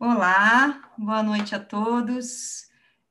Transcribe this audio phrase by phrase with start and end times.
[0.00, 2.68] Olá, boa noite a todos.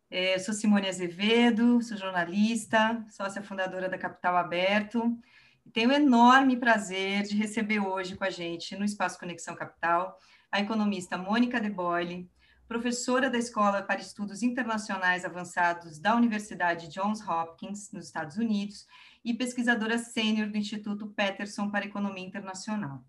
[0.10, 5.20] É, eu sou Simone Azevedo, sou jornalista, sócia fundadora da Capital Aberto.
[5.66, 10.18] E tenho o enorme prazer de receber hoje com a gente, no Espaço Conexão Capital,
[10.50, 12.32] a economista Mônica De Boyle,
[12.70, 18.88] professora da Escola para Estudos Internacionais Avançados da Universidade Johns Hopkins, nos Estados Unidos,
[19.26, 23.04] e pesquisadora sênior do Instituto Peterson para Economia Internacional.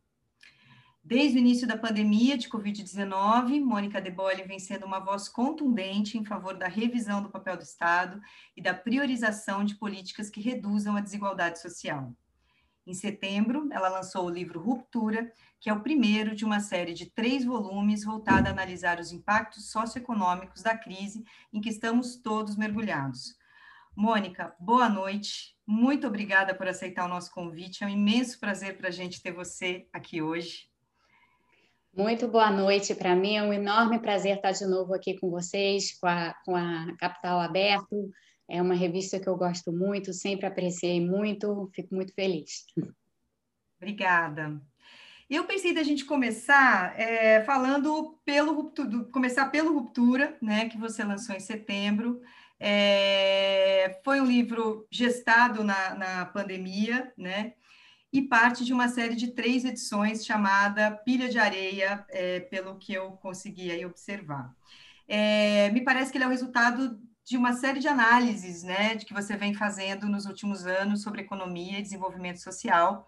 [1.09, 6.19] Desde o início da pandemia de Covid-19, Mônica De Bolle vem sendo uma voz contundente
[6.19, 8.21] em favor da revisão do papel do Estado
[8.55, 12.13] e da priorização de políticas que reduzam a desigualdade social.
[12.87, 17.07] Em setembro, ela lançou o livro Ruptura, que é o primeiro de uma série de
[17.07, 23.35] três volumes voltada a analisar os impactos socioeconômicos da crise em que estamos todos mergulhados.
[23.97, 25.57] Mônica, boa noite.
[25.67, 27.83] Muito obrigada por aceitar o nosso convite.
[27.83, 30.69] É um imenso prazer para a gente ter você aqui hoje.
[31.97, 32.95] Muito boa noite.
[32.95, 36.55] Para mim é um enorme prazer estar de novo aqui com vocês, com a, com
[36.55, 38.11] a Capital Aberto.
[38.49, 42.67] É uma revista que eu gosto muito, sempre apreciei muito, fico muito feliz.
[43.77, 44.61] Obrigada.
[45.29, 48.73] Eu pensei da gente começar é, falando pelo
[49.13, 52.23] começar pelo Ruptura, né, que você lançou em setembro.
[52.59, 57.53] É, foi um livro gestado na, na pandemia, né?
[58.13, 62.93] E parte de uma série de três edições chamada Pilha de Areia, é, pelo que
[62.93, 64.55] eu consegui aí observar.
[65.07, 69.05] É, me parece que ele é o resultado de uma série de análises né, de
[69.05, 73.07] que você vem fazendo nos últimos anos sobre economia e desenvolvimento social.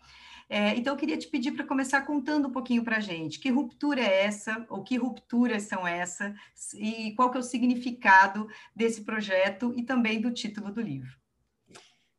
[0.49, 3.51] É, então, eu queria te pedir para começar contando um pouquinho para a gente que
[3.51, 6.35] ruptura é essa, ou que rupturas são essas,
[6.75, 11.20] e qual que é o significado desse projeto e também do título do livro.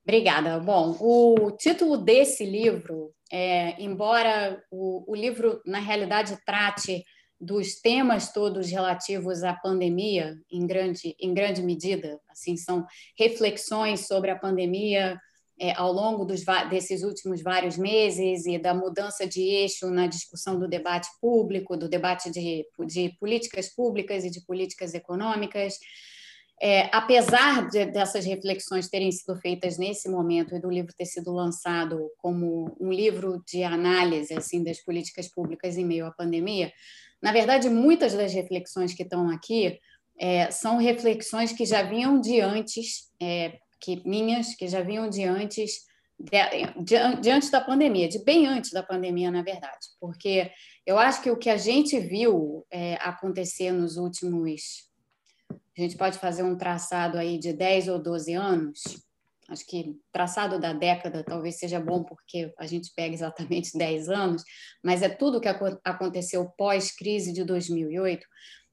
[0.03, 0.59] Obrigada.
[0.59, 7.03] Bom, o título desse livro, é, embora o, o livro, na realidade, trate
[7.39, 12.86] dos temas todos relativos à pandemia, em grande, em grande medida, assim, são
[13.17, 15.20] reflexões sobre a pandemia
[15.59, 20.58] é, ao longo dos, desses últimos vários meses e da mudança de eixo na discussão
[20.58, 25.77] do debate público, do debate de, de políticas públicas e de políticas econômicas.
[26.64, 31.32] É, apesar de, dessas reflexões terem sido feitas nesse momento e do livro ter sido
[31.33, 36.71] lançado como um livro de análise assim das políticas públicas em meio à pandemia,
[37.20, 39.80] na verdade muitas das reflexões que estão aqui
[40.20, 45.23] é, são reflexões que já vinham de antes, é, que minhas que já vinham de
[45.23, 45.89] antes
[46.20, 50.52] de, antes da pandemia, de bem antes da pandemia, na verdade, porque
[50.86, 54.90] eu acho que o que a gente viu é, acontecer nos últimos
[55.81, 58.81] a gente pode fazer um traçado aí de 10 ou 12 anos.
[59.49, 64.43] Acho que traçado da década talvez seja bom porque a gente pega exatamente 10 anos,
[64.83, 65.49] mas é tudo o que
[65.83, 68.25] aconteceu pós-crise de 2008.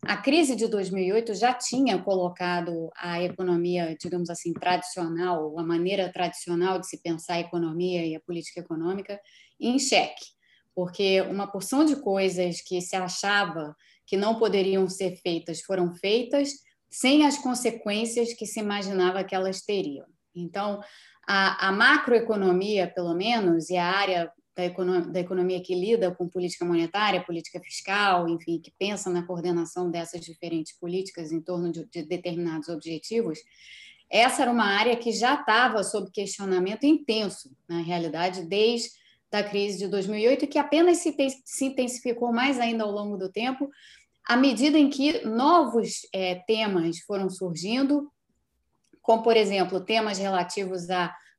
[0.03, 6.79] A crise de 2008 já tinha colocado a economia, digamos assim, tradicional, a maneira tradicional
[6.79, 9.19] de se pensar a economia e a política econômica
[9.59, 10.27] em xeque,
[10.75, 13.75] porque uma porção de coisas que se achava
[14.07, 19.63] que não poderiam ser feitas foram feitas sem as consequências que se imaginava que elas
[19.63, 20.07] teriam.
[20.35, 20.81] Então,
[21.27, 24.65] a, a macroeconomia, pelo menos, e a área da
[25.13, 30.21] da economia que lida com política monetária, política fiscal, enfim, que pensa na coordenação dessas
[30.21, 33.39] diferentes políticas em torno de, de determinados objetivos,
[34.11, 38.91] essa era uma área que já estava sob questionamento intenso, na realidade, desde
[39.31, 43.71] a crise de 2008, e que apenas se intensificou mais ainda ao longo do tempo,
[44.29, 48.13] à medida em que novos é, temas foram surgindo,
[49.01, 50.91] como, por exemplo, temas relativos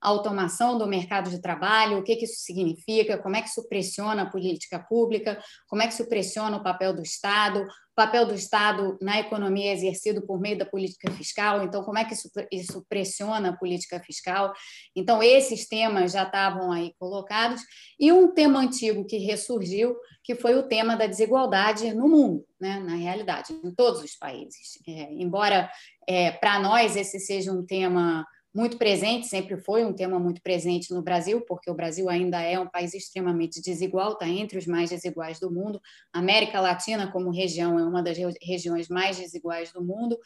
[0.02, 3.68] à automação do mercado de trabalho, o que, que isso significa, como é que isso
[3.68, 7.66] pressiona a política pública, como é que isso pressiona o papel do Estado,
[8.00, 12.14] papel do Estado na economia exercido por meio da política fiscal, então como é que
[12.14, 14.54] isso, isso pressiona a política fiscal.
[14.96, 17.62] Então, esses temas já estavam aí colocados,
[18.00, 22.80] e um tema antigo que ressurgiu, que foi o tema da desigualdade no mundo, né,
[22.80, 24.80] na realidade, em todos os países.
[24.88, 25.70] É, embora
[26.08, 28.26] é, para nós esse seja um tema
[28.60, 32.60] muito presente, sempre foi um tema muito presente no Brasil, porque o Brasil ainda é
[32.60, 35.82] um país extremamente desigual, está entre os mais desiguais do mundo.
[36.12, 40.20] A América Latina, como região, é uma das regiões mais desiguais do mundo,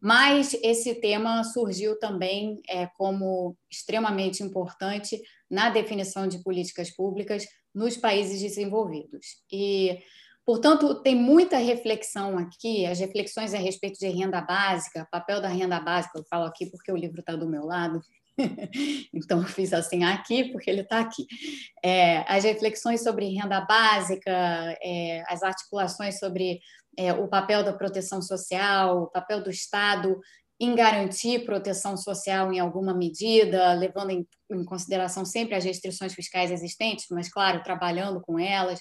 [0.00, 5.20] mas esse tema surgiu também é, como extremamente importante
[5.50, 9.42] na definição de políticas públicas nos países desenvolvidos.
[9.52, 9.98] E
[10.46, 15.80] Portanto, tem muita reflexão aqui, as reflexões a respeito de renda básica, papel da renda
[15.80, 18.00] básica, eu falo aqui porque o livro está do meu lado,
[19.14, 21.26] então eu fiz assim aqui porque ele está aqui.
[21.82, 24.30] É, as reflexões sobre renda básica,
[24.82, 26.60] é, as articulações sobre
[26.98, 30.20] é, o papel da proteção social, o papel do Estado
[30.60, 36.50] em garantir proteção social em alguma medida, levando em, em, consideração sempre as restrições fiscais
[36.50, 38.80] existentes, mas, claro, trabalhando com elas.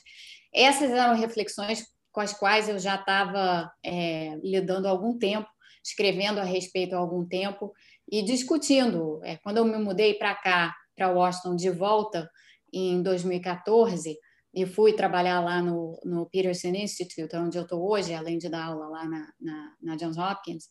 [0.54, 5.50] Essas eram reflexões com as quais eu já estava é, lidando há algum tempo,
[5.84, 7.74] escrevendo a respeito há algum tempo
[8.10, 9.20] e discutindo.
[9.24, 12.30] É, quando eu me mudei para cá, para Washington, de volta,
[12.72, 14.18] em 2014,
[14.54, 18.66] e fui trabalhar lá no, no Peterson Institute, onde eu estou hoje, além de dar
[18.66, 20.66] aula lá na, na, na Johns Hopkins,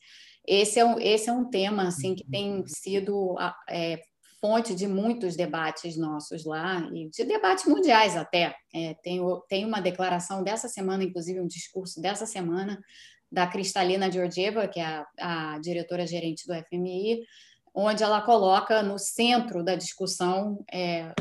[0.47, 3.37] esse é um, esse é um tema assim que tem sido
[3.69, 4.01] é,
[4.41, 8.55] fonte de muitos debates nossos lá e de debates mundiais até.
[8.75, 12.83] É, tem, tem uma declaração dessa semana, inclusive um discurso dessa semana
[13.31, 17.25] da Cristalina Georgieva, que é a, a diretora gerente do FMI,
[17.73, 21.15] onde ela coloca no centro da discussão é,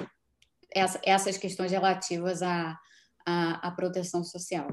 [0.74, 2.78] essa, essas questões relativas à,
[3.26, 4.68] à, à proteção social.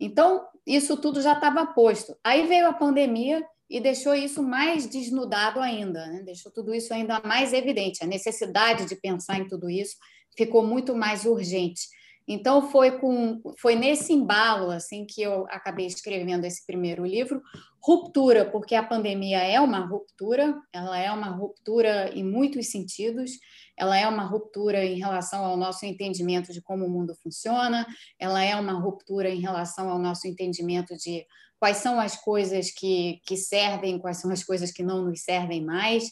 [0.00, 2.16] Então, isso tudo já estava posto.
[2.24, 6.22] Aí veio a pandemia e deixou isso mais desnudado ainda, né?
[6.24, 8.02] deixou tudo isso ainda mais evidente.
[8.02, 9.94] A necessidade de pensar em tudo isso
[10.36, 11.82] ficou muito mais urgente.
[12.26, 17.40] Então foi com foi nesse embalo assim que eu acabei escrevendo esse primeiro livro,
[17.82, 23.32] ruptura, porque a pandemia é uma ruptura, ela é uma ruptura em muitos sentidos,
[23.76, 27.86] ela é uma ruptura em relação ao nosso entendimento de como o mundo funciona,
[28.18, 31.24] ela é uma ruptura em relação ao nosso entendimento de
[31.60, 35.62] quais são as coisas que, que servem, quais são as coisas que não nos servem
[35.62, 36.10] mais.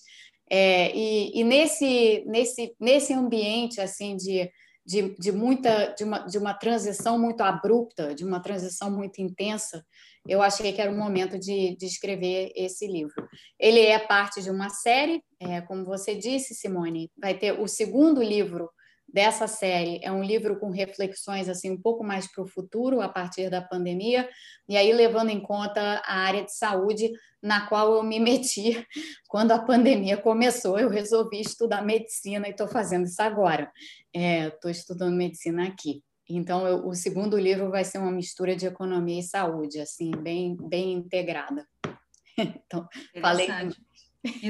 [0.50, 4.50] É, e, e nesse, nesse, nesse ambiente assim de,
[4.84, 9.84] de, de muita de uma, de uma transição muito abrupta, de uma transição muito intensa,
[10.26, 13.14] eu achei que era o momento de, de escrever esse livro.
[13.58, 18.22] Ele é parte de uma série, é, como você disse, Simone, vai ter o segundo
[18.22, 18.70] livro
[19.12, 23.08] dessa série é um livro com reflexões assim um pouco mais para o futuro a
[23.08, 24.28] partir da pandemia
[24.68, 27.10] e aí levando em conta a área de saúde
[27.42, 28.86] na qual eu me meti
[29.28, 33.72] quando a pandemia começou eu resolvi estudar medicina e estou fazendo isso agora
[34.12, 38.66] estou é, estudando medicina aqui então, eu, o segundo livro vai ser uma mistura de
[38.66, 41.66] economia e saúde, assim, bem, bem integrada.
[42.36, 42.86] então,
[43.18, 43.48] falei.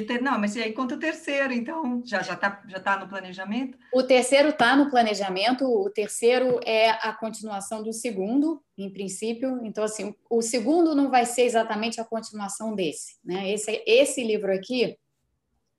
[0.06, 3.06] Ter, não, mas e aí conta o terceiro, então, já já está já tá no
[3.06, 3.76] planejamento?
[3.92, 9.60] O terceiro está no planejamento, o terceiro é a continuação do segundo, em princípio.
[9.62, 13.18] Então, assim, o segundo não vai ser exatamente a continuação desse.
[13.22, 13.52] Né?
[13.52, 14.96] Esse, esse livro aqui,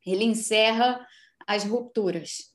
[0.06, 1.06] ele encerra
[1.48, 2.54] as rupturas.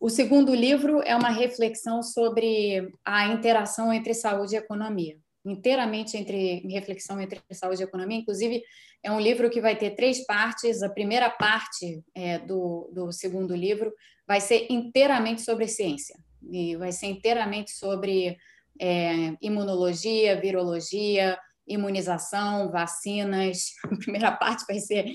[0.00, 6.66] O segundo livro é uma reflexão sobre a interação entre saúde e economia, inteiramente entre
[6.68, 8.18] reflexão entre saúde e economia.
[8.18, 8.62] Inclusive,
[9.02, 10.82] é um livro que vai ter três partes.
[10.82, 13.92] A primeira parte é, do, do segundo livro
[14.26, 16.16] vai ser inteiramente sobre ciência
[16.50, 18.36] e vai ser inteiramente sobre
[18.80, 23.72] é, imunologia, virologia, imunização, vacinas.
[23.84, 25.06] A primeira parte vai ser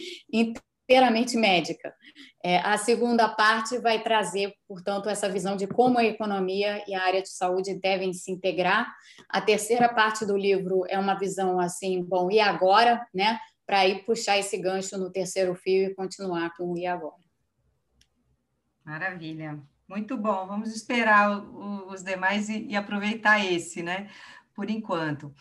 [0.90, 1.94] inteiramente médica.
[2.44, 7.04] É, a segunda parte vai trazer, portanto, essa visão de como a economia e a
[7.04, 8.92] área de saúde devem se integrar.
[9.30, 13.40] A terceira parte do livro é uma visão assim, bom, e agora, né?
[13.68, 17.22] Para ir puxar esse gancho no terceiro fio e continuar com o e agora.
[18.84, 19.60] Maravilha.
[19.88, 20.48] Muito bom.
[20.48, 21.40] Vamos esperar
[21.88, 24.10] os demais e, e aproveitar esse, né?
[24.56, 25.32] Por enquanto.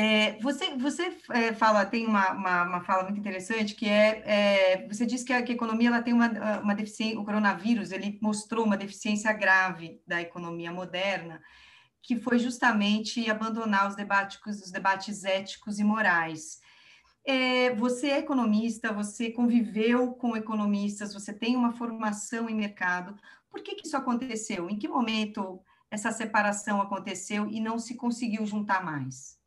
[0.00, 4.86] É, você você é, fala, tem uma, uma, uma, fala muito interessante, que é, é
[4.86, 6.28] você diz que a, que a, economia ela tem uma,
[6.60, 11.42] uma deficiência, o coronavírus ele mostrou uma deficiência grave da economia moderna,
[12.00, 16.60] que foi justamente abandonar os debates, os debates éticos e morais.
[17.26, 23.16] É, você é economista, você conviveu com economistas, você tem uma formação em mercado.
[23.50, 24.70] Por que, que isso aconteceu?
[24.70, 29.37] Em que momento essa separação aconteceu e não se conseguiu juntar mais?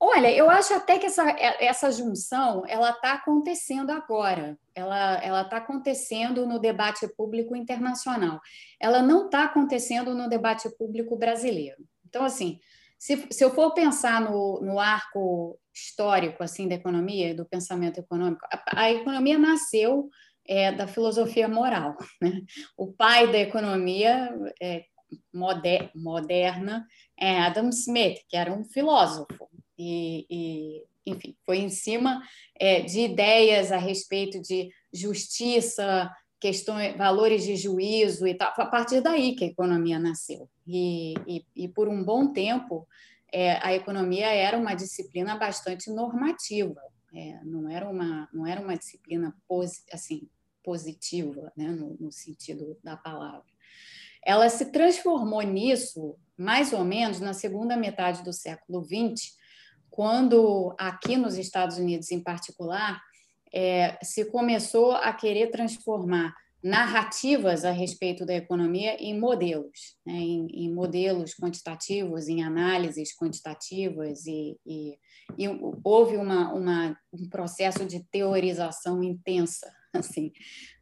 [0.00, 1.28] Olha, eu acho até que essa,
[1.58, 4.56] essa junção ela está acontecendo agora.
[4.72, 8.40] Ela ela está acontecendo no debate público internacional.
[8.80, 11.84] Ela não está acontecendo no debate público brasileiro.
[12.06, 12.60] Então, assim,
[12.96, 18.46] se, se eu for pensar no, no arco histórico assim da economia, do pensamento econômico,
[18.52, 20.08] a, a economia nasceu
[20.46, 21.96] é, da filosofia moral.
[22.22, 22.42] Né?
[22.76, 24.84] O pai da economia é,
[25.32, 26.86] moder, moderna
[27.18, 29.48] é Adam Smith, que era um filósofo
[29.78, 32.22] e, e enfim, foi em cima
[32.58, 38.54] é, de ideias a respeito de justiça, questões, valores de juízo e tal.
[38.54, 40.48] Foi a partir daí que a economia nasceu.
[40.66, 42.86] E, e, e por um bom tempo,
[43.32, 46.80] é, a economia era uma disciplina bastante normativa,
[47.14, 50.28] é, não, era uma, não era uma disciplina posi, assim,
[50.62, 53.46] positiva, né, no, no sentido da palavra.
[54.24, 59.37] Ela se transformou nisso, mais ou menos, na segunda metade do século XX,
[59.98, 63.02] quando aqui nos Estados Unidos, em particular,
[63.52, 70.12] é, se começou a querer transformar narrativas a respeito da economia em modelos, né?
[70.12, 74.96] em, em, modelos quantitativos, em análises quantitativas, e, e,
[75.36, 75.48] e
[75.82, 80.30] houve uma, uma, um processo de teorização intensa assim,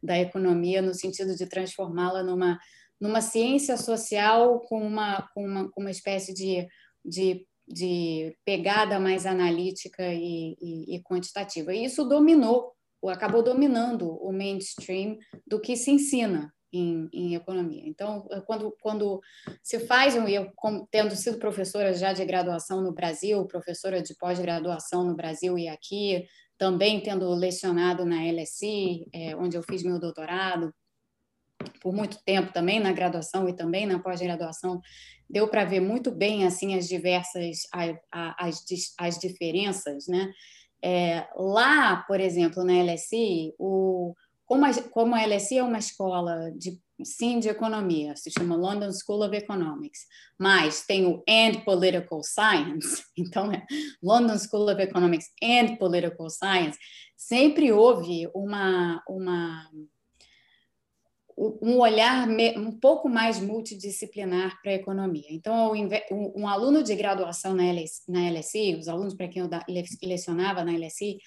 [0.03, 2.59] da economia, no sentido de transformá-la numa,
[3.01, 6.67] numa ciência social com uma, com uma, com uma espécie de,
[7.03, 11.73] de de pegada mais analítica e, e, e quantitativa.
[11.73, 12.71] E isso dominou,
[13.01, 17.83] ou acabou dominando o mainstream do que se ensina em, em, economia.
[17.85, 19.21] Então, quando, quando
[19.63, 20.51] se faz, eu
[20.91, 26.25] tendo sido professora já de graduação no Brasil, professora de pós-graduação no Brasil e aqui,
[26.57, 30.73] também tendo lecionado na LSI, é, onde eu fiz meu doutorado,
[31.81, 34.81] por muito tempo também na graduação e também na pós-graduação,
[35.29, 37.61] deu para ver muito bem assim as diversas
[38.11, 38.63] as,
[38.99, 40.31] as diferenças, né?
[40.83, 44.13] É, lá, por exemplo, na LSI, o,
[44.45, 48.91] como, a, como a LSI é uma escola de sim de economia, se chama London
[48.91, 50.01] School of Economics,
[50.39, 53.65] mas tem o and Political Science, então é
[54.01, 56.77] London School of Economics and Political Science,
[57.15, 59.69] sempre houve uma, uma
[61.37, 62.27] um olhar
[62.57, 65.27] um pouco mais multidisciplinar para a economia.
[65.29, 65.71] Então,
[66.35, 67.63] um aluno de graduação na
[68.31, 69.49] LSI, os alunos para quem eu
[70.01, 71.19] lecionava na LSI,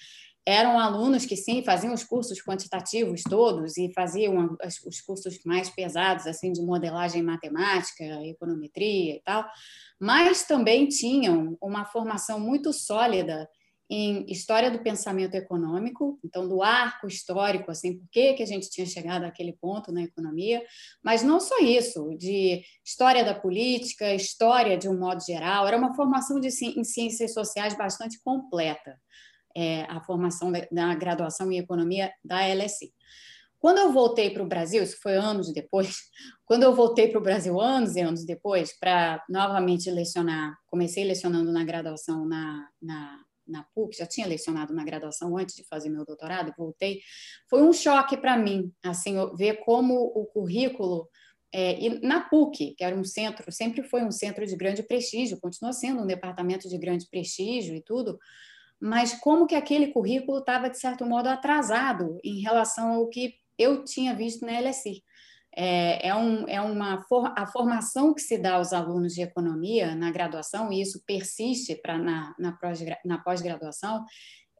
[0.45, 6.25] eram alunos que sim faziam os cursos quantitativos todos e faziam os cursos mais pesados
[6.25, 9.45] assim de modelagem matemática, econometria e tal,
[9.99, 13.47] mas também tinham uma formação muito sólida
[13.93, 18.69] em história do pensamento econômico, então do arco histórico, assim, por que, que a gente
[18.69, 20.63] tinha chegado àquele ponto na economia,
[21.03, 25.93] mas não só isso, de história da política, história de um modo geral, era uma
[25.93, 28.97] formação de, em ciências sociais bastante completa,
[29.53, 32.93] é, a formação da, da graduação em economia da LSI.
[33.59, 35.97] Quando eu voltei para o Brasil, isso foi anos depois,
[36.45, 41.51] quando eu voltei para o Brasil anos e anos depois, para novamente lecionar, comecei lecionando
[41.51, 43.19] na graduação na, na
[43.51, 47.01] na PUC, já tinha lecionado na graduação antes de fazer meu doutorado voltei,
[47.49, 51.07] foi um choque para mim, assim, ver como o currículo
[51.53, 55.39] é, e na PUC, que era um centro, sempre foi um centro de grande prestígio,
[55.39, 58.17] continua sendo um departamento de grande prestígio e tudo,
[58.79, 63.83] mas como que aquele currículo estava, de certo modo, atrasado em relação ao que eu
[63.83, 65.03] tinha visto na LSI
[65.55, 69.95] é, é, um, é uma for, a formação que se dá aos alunos de economia
[69.95, 72.35] na graduação, e isso persiste para na,
[73.05, 74.05] na pós-graduação,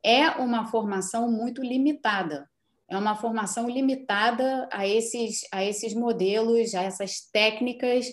[0.03, 2.49] é uma formação muito limitada.
[2.89, 8.07] É uma formação limitada a esses, a esses modelos, a essas técnicas,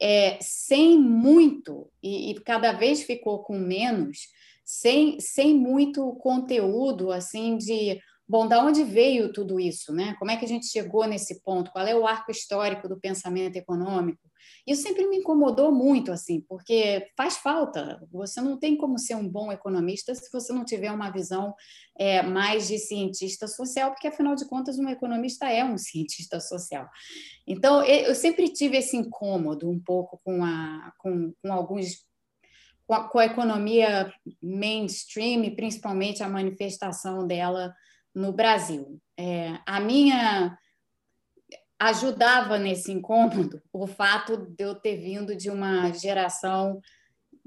[0.00, 4.28] é, sem muito, e, e cada vez ficou com menos,
[4.64, 7.98] sem, sem muito conteúdo assim de
[8.30, 10.14] Bom, da onde veio tudo isso, né?
[10.16, 11.72] Como é que a gente chegou nesse ponto?
[11.72, 14.20] Qual é o arco histórico do pensamento econômico?
[14.64, 18.00] Isso sempre me incomodou muito, assim, porque faz falta.
[18.12, 21.52] Você não tem como ser um bom economista se você não tiver uma visão
[21.98, 26.88] é, mais de cientista social, porque afinal de contas um economista é um cientista social.
[27.48, 32.08] Então eu sempre tive esse incômodo um pouco com, a, com, com alguns
[32.86, 37.74] com a, com a economia mainstream, principalmente a manifestação dela
[38.14, 39.00] no Brasil.
[39.16, 40.56] É, a minha
[41.78, 46.80] ajudava nesse incômodo o fato de eu ter vindo de uma geração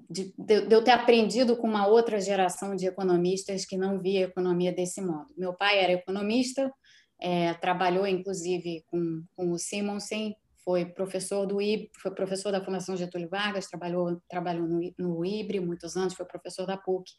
[0.10, 4.30] de, de, eu ter aprendido com uma outra geração de economistas que não via a
[4.30, 5.28] economia desse modo.
[5.38, 6.72] Meu pai era economista,
[7.20, 12.96] é, trabalhou inclusive com, com o Simonsen, foi professor do IB, foi professor da Fundação
[12.96, 17.12] Getúlio Vargas, trabalhou, trabalhou no, no IBRE muitos anos, foi professor da PUC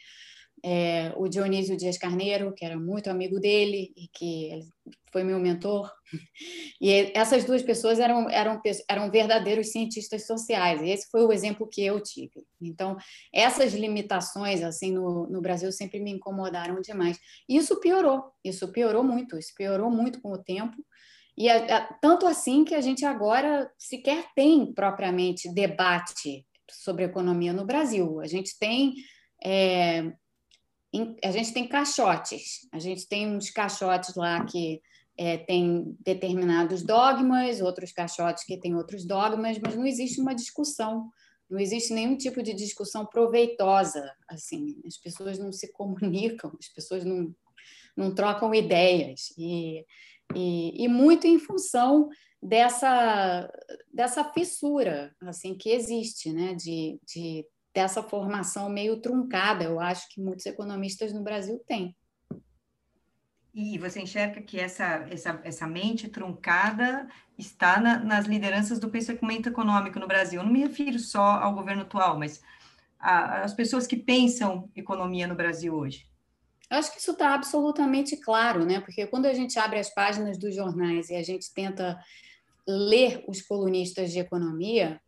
[0.62, 4.61] é, o Dionísio Dias Carneiro, que era muito amigo dele e que
[5.12, 5.90] foi meu mentor.
[6.80, 11.66] E essas duas pessoas eram, eram, eram verdadeiros cientistas sociais, e esse foi o exemplo
[11.66, 12.44] que eu tive.
[12.61, 12.96] Então,
[13.32, 17.18] essas limitações assim no, no Brasil sempre me incomodaram demais.
[17.49, 20.76] E isso piorou, isso piorou muito, isso piorou muito com o tempo.
[21.38, 21.46] E
[22.02, 28.20] tanto assim que a gente agora sequer tem propriamente debate sobre economia no Brasil.
[28.20, 28.94] A gente tem
[29.42, 30.12] é,
[31.22, 34.80] a gente tem caixotes, a gente tem uns caixotes lá que
[35.16, 41.10] é, tem determinados dogmas, outros caixotes que têm outros dogmas, mas não existe uma discussão,
[41.48, 47.04] não existe nenhum tipo de discussão proveitosa, assim, as pessoas não se comunicam, as pessoas
[47.04, 47.34] não,
[47.96, 49.84] não trocam ideias, e,
[50.34, 52.08] e, e muito em função
[52.42, 53.50] dessa,
[53.92, 60.21] dessa fissura, assim, que existe, né, de, de dessa formação meio truncada, eu acho que
[60.21, 61.95] muitos economistas no Brasil têm.
[63.52, 69.49] E você enxerga que essa, essa, essa mente truncada está na, nas lideranças do pensamento
[69.49, 70.40] econômico no Brasil.
[70.40, 72.40] Eu não me refiro só ao governo atual, mas
[72.99, 76.07] às pessoas que pensam economia no Brasil hoje.
[76.71, 78.81] Eu acho que isso está absolutamente claro, né?
[78.81, 81.97] Porque quando a gente abre as páginas dos jornais e a gente tenta
[82.66, 85.00] ler os colunistas de economia,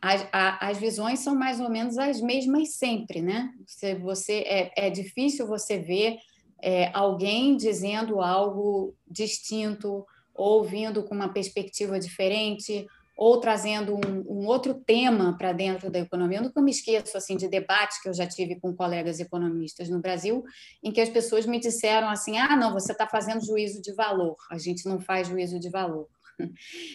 [0.00, 3.50] as, a, as visões são mais ou menos as mesmas sempre, né?
[3.66, 6.18] Você, você é, é difícil você ver
[6.62, 12.86] é, alguém dizendo algo distinto, ou vindo com uma perspectiva diferente,
[13.16, 16.38] ou trazendo um, um outro tema para dentro da economia.
[16.38, 20.00] Eu nunca me esqueço assim de debates que eu já tive com colegas economistas no
[20.00, 20.44] Brasil,
[20.80, 24.36] em que as pessoas me disseram assim: ah, não, você está fazendo juízo de valor,
[24.48, 26.06] a gente não faz juízo de valor.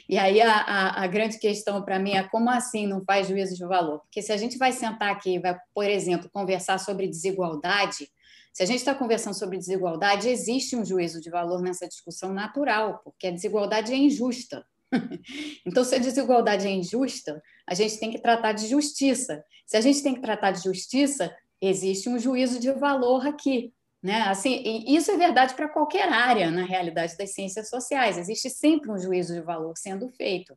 [0.07, 3.55] E aí a, a, a grande questão para mim é como assim não faz juízo
[3.55, 4.00] de valor?
[4.00, 8.09] Porque se a gente vai sentar aqui e vai, por exemplo, conversar sobre desigualdade,
[8.53, 13.01] se a gente está conversando sobre desigualdade, existe um juízo de valor nessa discussão natural,
[13.03, 14.65] porque a desigualdade é injusta.
[15.65, 19.43] Então, se a desigualdade é injusta, a gente tem que tratar de justiça.
[19.65, 23.73] Se a gente tem que tratar de justiça, existe um juízo de valor aqui.
[24.03, 24.22] Né?
[24.24, 28.17] Assim, isso é verdade para qualquer área, na realidade, das ciências sociais.
[28.17, 30.53] Existe sempre um juízo de valor sendo feito.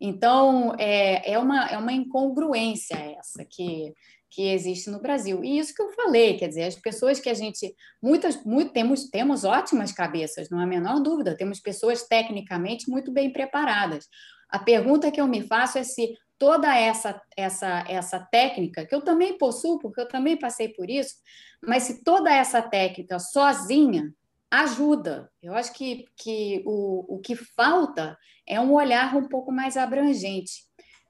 [0.00, 3.92] Então, é, é, uma, é uma incongruência essa que,
[4.30, 5.42] que existe no Brasil.
[5.42, 7.74] E isso que eu falei, quer dizer, as pessoas que a gente.
[8.00, 13.10] Muitas, muito, temos, temos ótimas cabeças, não há a menor dúvida, temos pessoas tecnicamente muito
[13.10, 14.06] bem preparadas.
[14.48, 19.02] A pergunta que eu me faço é se toda essa, essa, essa técnica, que eu
[19.02, 21.14] também possuo, porque eu também passei por isso,
[21.62, 24.12] mas se toda essa técnica sozinha
[24.50, 25.30] ajuda.
[25.42, 28.16] Eu acho que, que o, o que falta
[28.46, 30.64] é um olhar um pouco mais abrangente.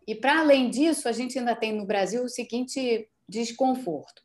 [0.07, 4.23] E, para além disso, a gente ainda tem no Brasil o seguinte desconforto.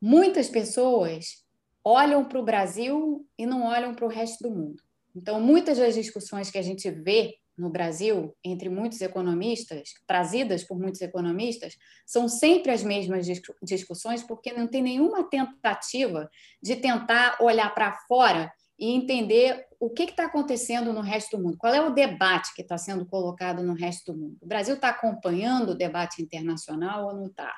[0.00, 1.44] Muitas pessoas
[1.82, 4.82] olham para o Brasil e não olham para o resto do mundo.
[5.14, 10.78] Então, muitas das discussões que a gente vê no Brasil, entre muitos economistas, trazidas por
[10.78, 13.26] muitos economistas, são sempre as mesmas
[13.62, 16.28] discussões, porque não tem nenhuma tentativa
[16.62, 21.56] de tentar olhar para fora e entender o que está acontecendo no resto do mundo,
[21.56, 24.36] qual é o debate que está sendo colocado no resto do mundo.
[24.40, 27.54] O Brasil está acompanhando o debate internacional ou não está?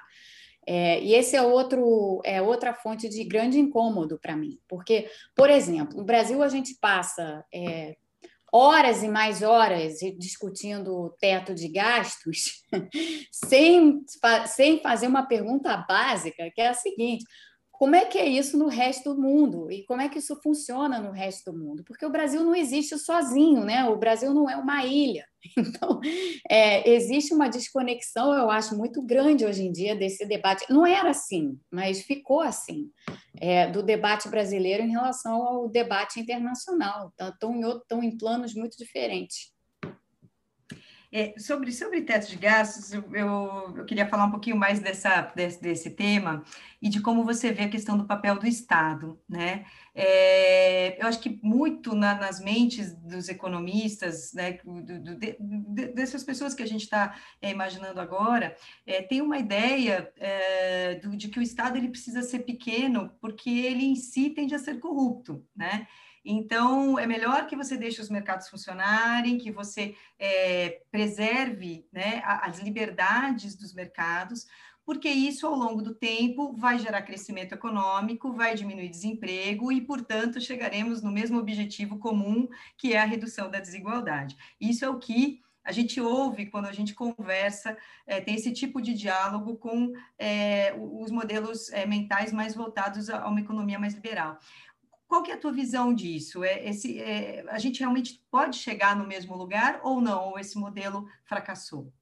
[0.67, 5.49] É, e esse é outro é outra fonte de grande incômodo para mim, porque, por
[5.49, 7.97] exemplo, no Brasil a gente passa é,
[8.53, 12.63] horas e mais horas discutindo o teto de gastos,
[13.33, 14.05] sem,
[14.47, 17.25] sem fazer uma pergunta básica, que é a seguinte:
[17.79, 19.71] como é que é isso no resto do mundo?
[19.71, 21.85] E como é que isso funciona no resto do mundo?
[21.85, 23.85] Porque o Brasil não existe sozinho, né?
[23.85, 25.27] O Brasil não é uma ilha.
[25.77, 26.01] Então,
[26.51, 30.65] é, existe uma desconexão, eu acho, muito grande hoje em dia desse debate.
[30.71, 32.91] Não era assim, mas ficou assim,
[33.39, 37.13] é, do debate brasileiro em relação ao debate internacional.
[37.19, 37.55] Estão
[38.03, 39.56] em, em planos muito diferentes.
[41.13, 45.63] É, sobre, sobre teto de gastos, eu, eu, queria falar um pouquinho mais dessa, desse,
[45.63, 46.43] desse, tema
[46.83, 49.65] e de como você vê a questão do papel do Estado, né?
[49.95, 55.37] É, eu acho que muito na, nas mentes dos economistas, né, do, do, de,
[55.95, 61.29] dessas pessoas que a gente está é, imaginando agora, é, tem uma ideia é, de
[61.29, 65.45] que o Estado ele precisa ser pequeno porque ele em si tende a ser corrupto,
[65.57, 65.87] né?
[66.29, 72.59] Então, é melhor que você deixe os mercados funcionarem, que você é, preserve né, as
[72.59, 74.45] liberdades dos mercados,
[74.85, 80.41] porque isso, ao longo do tempo, vai gerar crescimento econômico, vai diminuir desemprego e, portanto,
[80.41, 84.37] chegaremos no mesmo objetivo comum, que é a redução da desigualdade.
[84.61, 88.81] Isso é o que a gente ouve quando a gente conversa, é, tem esse tipo
[88.81, 94.39] de diálogo com é, os modelos é, mentais mais voltados a uma economia mais liberal.
[95.09, 96.43] Qual que é a tua visão disso?
[96.43, 100.31] É, esse, é, a gente realmente pode chegar no mesmo lugar ou não?
[100.31, 101.93] Ou esse modelo fracassou?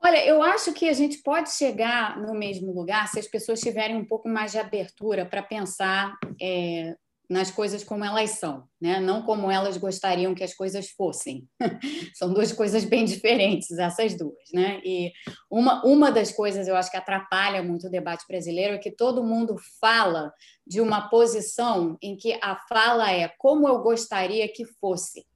[0.00, 3.96] Olha, eu acho que a gente pode chegar no mesmo lugar se as pessoas tiverem
[3.96, 6.96] um pouco mais de abertura para pensar é,
[7.28, 8.98] nas coisas como elas são, né?
[9.00, 11.46] não como elas gostariam que as coisas fossem.
[12.14, 14.34] são duas coisas bem diferentes, essas duas.
[14.52, 14.80] Né?
[14.82, 15.12] E
[15.50, 19.22] uma, uma das coisas eu acho que atrapalha muito o debate brasileiro é que todo
[19.22, 20.32] mundo fala
[20.66, 25.26] de uma posição em que a fala é como eu gostaria que fosse,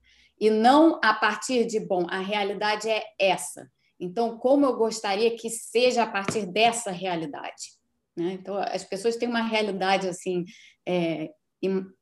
[0.40, 3.70] e não a partir de, bom, a realidade é essa.
[4.00, 7.70] Então, como eu gostaria que seja a partir dessa realidade?
[8.16, 8.33] Né?
[8.33, 10.44] Então, as pessoas têm uma realidade assim.
[10.85, 11.31] É,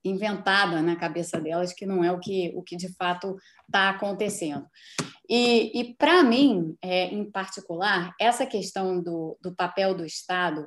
[0.05, 4.67] inventada na cabeça delas, que não é o que, o que de fato está acontecendo.
[5.29, 10.67] E, e para mim, é, em particular, essa questão do, do papel do Estado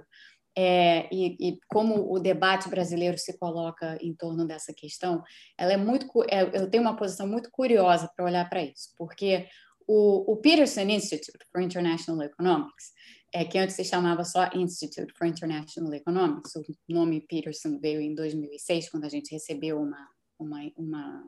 [0.56, 5.24] é, e, e, como o debate brasileiro se coloca em torno dessa questão,
[5.58, 9.48] ela é muito, é, eu tenho uma posição muito curiosa para olhar para isso, porque
[9.88, 12.94] o, o, Peterson Institute for International Economics,
[13.34, 18.14] é, que antes se chamava só Institute for International Economics, o nome Peterson veio em
[18.14, 21.24] 2006, quando a gente recebeu uma, uma, uma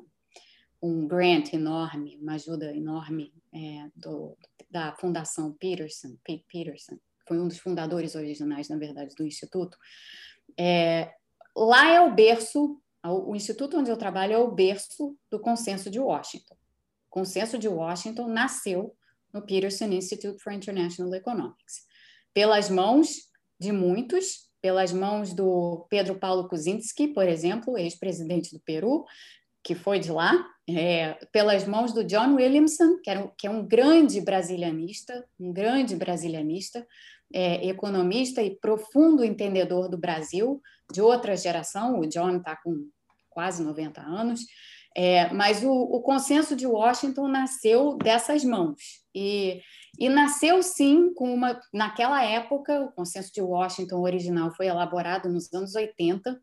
[0.82, 4.38] um grant enorme, uma ajuda enorme é, do,
[4.70, 9.76] da Fundação Peterson, Pete Peterson, foi um dos fundadores originais, na verdade, do Instituto.
[10.58, 11.12] É,
[11.56, 16.00] lá é o berço, o instituto onde eu trabalho é o berço do Consenso de
[16.00, 16.54] Washington.
[16.54, 18.96] O Consenso de Washington nasceu
[19.34, 21.88] no Peterson Institute for International Economics,
[22.36, 23.22] pelas mãos
[23.58, 29.06] de muitos, pelas mãos do Pedro Paulo Kuczynski, por exemplo, ex-presidente do Peru,
[29.64, 33.66] que foi de lá, é, pelas mãos do John Williamson, que, era, que é um
[33.66, 36.86] grande brasilianista, um grande brasilianista,
[37.34, 42.90] é, economista e profundo entendedor do Brasil, de outra geração, o John está com
[43.30, 44.42] quase 90 anos,
[44.96, 48.80] é, mas o, o, consenso de Washington nasceu dessas mãos.
[49.14, 49.62] E,
[50.00, 51.60] e nasceu, sim, com uma.
[51.74, 56.40] Naquela época, o consenso de Washington original foi elaborado nos anos 80,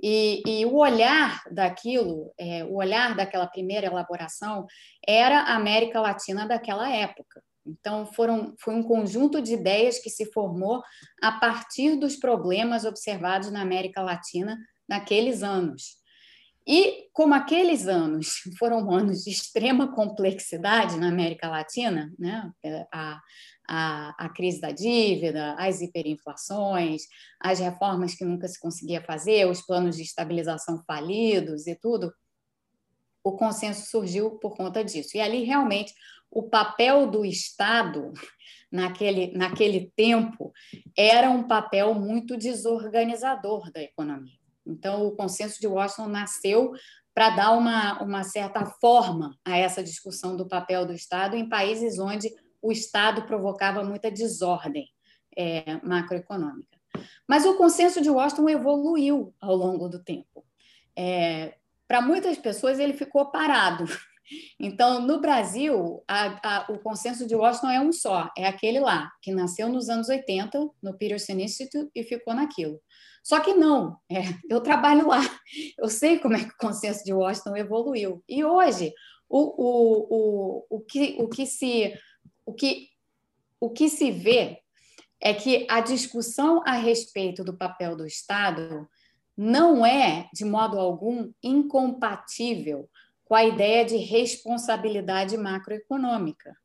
[0.00, 4.66] e, e o olhar daquilo, é, o olhar daquela primeira elaboração,
[5.06, 7.42] era a América Latina daquela época.
[7.66, 10.80] Então, foram, foi um conjunto de ideias que se formou
[11.20, 14.56] a partir dos problemas observados na América Latina
[14.88, 15.96] naqueles anos.
[16.66, 22.50] E como aqueles anos foram anos de extrema complexidade na América Latina, né?
[22.92, 23.20] a,
[23.68, 27.02] a, a crise da dívida, as hiperinflações,
[27.40, 32.12] as reformas que nunca se conseguia fazer, os planos de estabilização falidos e tudo,
[33.22, 35.16] o consenso surgiu por conta disso.
[35.16, 35.94] E ali realmente
[36.30, 38.12] o papel do Estado
[38.70, 40.52] naquele, naquele tempo
[40.96, 44.45] era um papel muito desorganizador da economia.
[44.66, 46.72] Então, o consenso de Washington nasceu
[47.14, 51.98] para dar uma, uma certa forma a essa discussão do papel do Estado em países
[51.98, 52.28] onde
[52.60, 54.88] o Estado provocava muita desordem
[55.36, 56.76] é, macroeconômica.
[57.28, 60.44] Mas o consenso de Washington evoluiu ao longo do tempo.
[60.94, 63.84] É, para muitas pessoas, ele ficou parado
[64.58, 69.10] então, no Brasil, a, a, o consenso de Washington é um só, é aquele lá,
[69.22, 72.80] que nasceu nos anos 80, no Peterson Institute, e ficou naquilo.
[73.22, 75.20] Só que não, é, eu trabalho lá,
[75.78, 78.22] eu sei como é que o consenso de Washington evoluiu.
[78.28, 78.92] E hoje,
[79.28, 81.92] o, o, o, o, que, o, que, se,
[82.44, 82.88] o, que,
[83.60, 84.58] o que se vê
[85.20, 88.88] é que a discussão a respeito do papel do Estado
[89.36, 92.88] não é, de modo algum, incompatível
[93.26, 96.56] com a ideia de responsabilidade macroeconômica.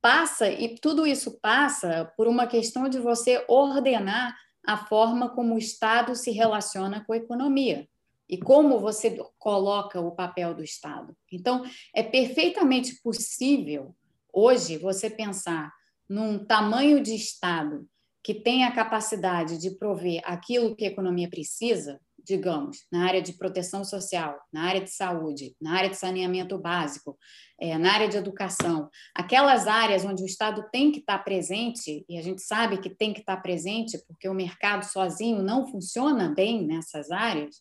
[0.00, 5.58] Passa, e tudo isso passa por uma questão de você ordenar a forma como o
[5.58, 7.88] Estado se relaciona com a economia
[8.28, 11.16] e como você coloca o papel do Estado.
[11.30, 13.94] Então, é perfeitamente possível
[14.32, 15.72] hoje você pensar
[16.08, 17.86] num tamanho de Estado
[18.22, 23.32] que tem a capacidade de prover aquilo que a economia precisa, digamos, na área de
[23.32, 27.18] proteção social, na área de saúde, na área de saneamento básico,
[27.60, 32.18] é, na área de educação, aquelas áreas onde o Estado tem que estar presente, e
[32.18, 36.66] a gente sabe que tem que estar presente, porque o mercado sozinho não funciona bem
[36.66, 37.56] nessas áreas,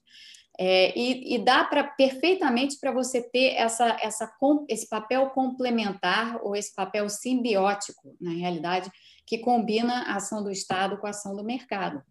[0.59, 4.31] é, e, e, dá para perfeitamente para você ter essa, essa,
[4.69, 8.91] esse papel complementar ou esse papel simbiótico, na realidade,
[9.25, 12.03] que combina a ação do Estado com a ação do mercado.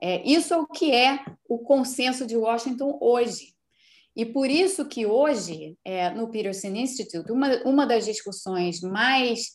[0.00, 3.52] É, isso é o que é o consenso de Washington hoje.
[4.14, 9.52] E por isso que hoje, é, no Peterson Institute, uma, uma das discussões mais,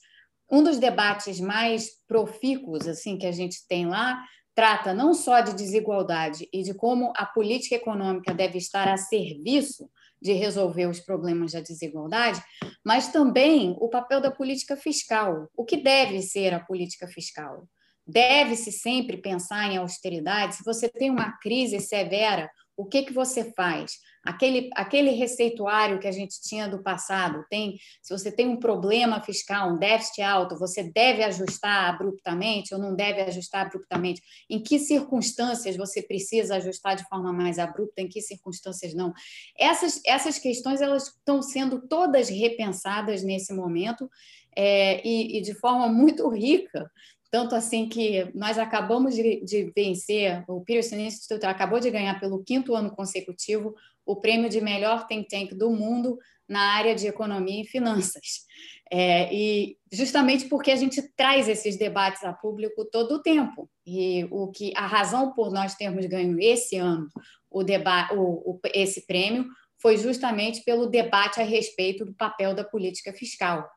[0.51, 4.19] um dos debates mais profícuos assim que a gente tem lá,
[4.55, 9.87] trata não só de desigualdade e de como a política econômica deve estar a serviço
[10.19, 12.41] de resolver os problemas da desigualdade,
[12.83, 15.47] mas também o papel da política fiscal.
[15.55, 17.67] O que deve ser a política fiscal?
[18.07, 20.55] Deve-se sempre pensar em austeridade.
[20.55, 23.97] Se você tem uma crise severa, o que, que você faz?
[24.23, 29.19] Aquele, aquele receituário que a gente tinha do passado, tem, se você tem um problema
[29.21, 34.21] fiscal, um déficit alto, você deve ajustar abruptamente ou não deve ajustar abruptamente?
[34.49, 39.11] Em que circunstâncias você precisa ajustar de forma mais abrupta, em que circunstâncias não?
[39.57, 44.07] Essas, essas questões elas estão sendo todas repensadas nesse momento
[44.55, 46.91] é, e, e de forma muito rica
[47.29, 52.43] tanto assim que nós acabamos de, de vencer, o Pearson Institute acabou de ganhar pelo
[52.43, 57.61] quinto ano consecutivo o prêmio de melhor think tank do mundo na área de economia
[57.61, 58.45] e finanças.
[58.89, 63.69] É, e justamente porque a gente traz esses debates a público todo o tempo.
[63.85, 67.07] E o que a razão por nós termos ganho esse ano
[67.49, 69.45] o debate, o, o, esse prêmio
[69.81, 73.69] foi justamente pelo debate a respeito do papel da política fiscal.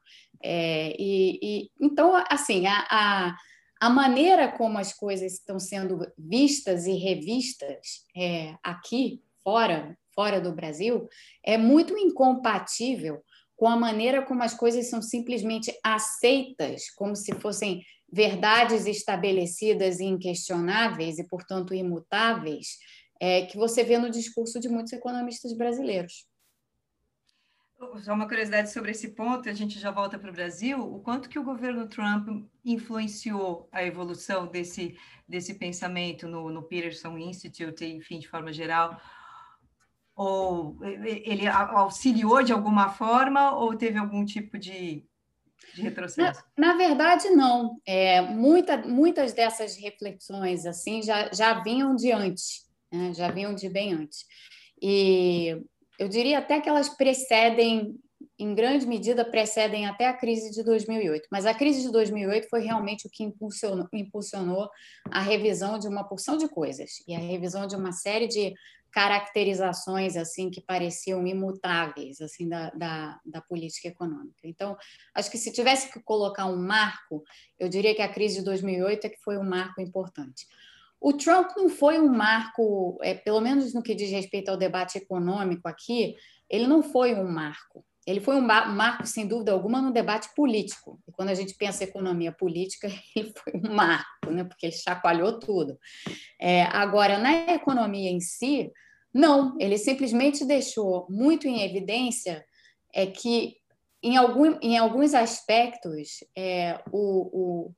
[0.43, 3.37] É, e, e, então, assim, a, a,
[3.81, 10.53] a, maneira como as coisas estão sendo vistas e revistas é, aqui fora fora do
[10.53, 11.09] Brasil
[11.45, 13.23] é muito incompatível
[13.57, 20.05] com a maneira como as coisas são simplesmente aceitas, como se fossem verdades estabelecidas e
[20.05, 22.79] inquestionáveis e, portanto, imutáveis,
[23.21, 26.27] é, que você vê no discurso de muitos economistas brasileiros.
[28.03, 31.29] Só uma curiosidade sobre esse ponto, a gente já volta para o Brasil, o quanto
[31.29, 32.29] que o governo Trump
[32.63, 39.01] influenciou a evolução desse, desse pensamento no, no Peterson Institute, enfim, de forma geral,
[40.15, 45.03] ou ele auxiliou de alguma forma ou teve algum tipo de,
[45.75, 46.45] de retrocesso?
[46.59, 47.81] Na, na, verdade, não.
[47.87, 53.13] É, muita, muitas dessas reflexões assim já, já vinham de antes, né?
[53.15, 54.25] já vinham de bem antes.
[54.81, 55.57] E
[55.99, 57.95] eu diria até que elas precedem,
[58.39, 61.29] em grande medida, precedem até a crise de 2008.
[61.31, 64.69] Mas a crise de 2008 foi realmente o que impulsionou, impulsionou
[65.11, 68.55] a revisão de uma porção de coisas e a revisão de uma série de
[68.91, 74.41] caracterizações assim que pareciam imutáveis assim da, da, da, política econômica.
[74.45, 74.77] Então,
[75.15, 77.23] acho que se tivesse que colocar um marco,
[77.59, 80.47] eu diria que a crise de 2008 é que foi um marco importante.
[81.01, 84.99] O Trump não foi um marco, é, pelo menos no que diz respeito ao debate
[84.99, 86.15] econômico aqui,
[86.49, 87.85] ele não foi um marco.
[88.07, 91.01] Ele foi um marco, sem dúvida alguma, no debate político.
[91.07, 94.45] E quando a gente pensa em economia política, ele foi um marco, né?
[94.45, 95.79] porque ele chacoalhou tudo.
[96.39, 98.71] É, agora, na economia em si,
[99.13, 102.45] não, ele simplesmente deixou muito em evidência
[102.93, 103.57] é que,
[104.03, 107.75] em, algum, em alguns aspectos, é, o, o,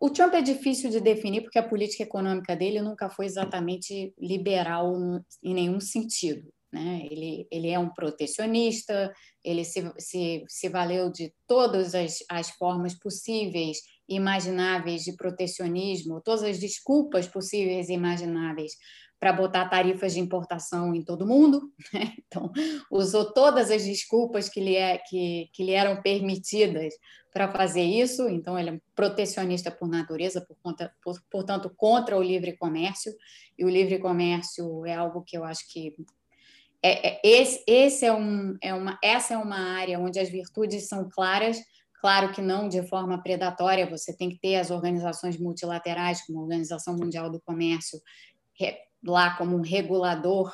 [0.00, 4.92] o Trump é difícil de definir porque a política econômica dele nunca foi exatamente liberal
[5.42, 6.48] em nenhum sentido.
[6.72, 7.06] Né?
[7.10, 9.12] Ele, ele é um protecionista,
[9.44, 16.42] ele se, se, se valeu de todas as, as formas possíveis imagináveis de protecionismo, todas
[16.42, 18.72] as desculpas possíveis e imagináveis
[19.18, 21.72] para botar tarifas de importação em todo mundo.
[21.94, 22.12] Né?
[22.26, 22.52] Então,
[22.90, 26.94] usou todas as desculpas que lhe, é, que, que lhe eram permitidas
[27.32, 28.28] para fazer isso.
[28.28, 33.14] Então, ele é protecionista por natureza, por conta, por, portanto, contra o livre comércio.
[33.56, 35.94] E o livre comércio é algo que eu acho que
[36.82, 40.88] é, é, esse, esse é um, é uma, essa é uma área onde as virtudes
[40.88, 41.58] são claras,
[42.00, 46.42] claro que não de forma predatória, você tem que ter as organizações multilaterais, como a
[46.42, 48.00] Organização Mundial do Comércio,
[49.06, 50.52] lá como um regulador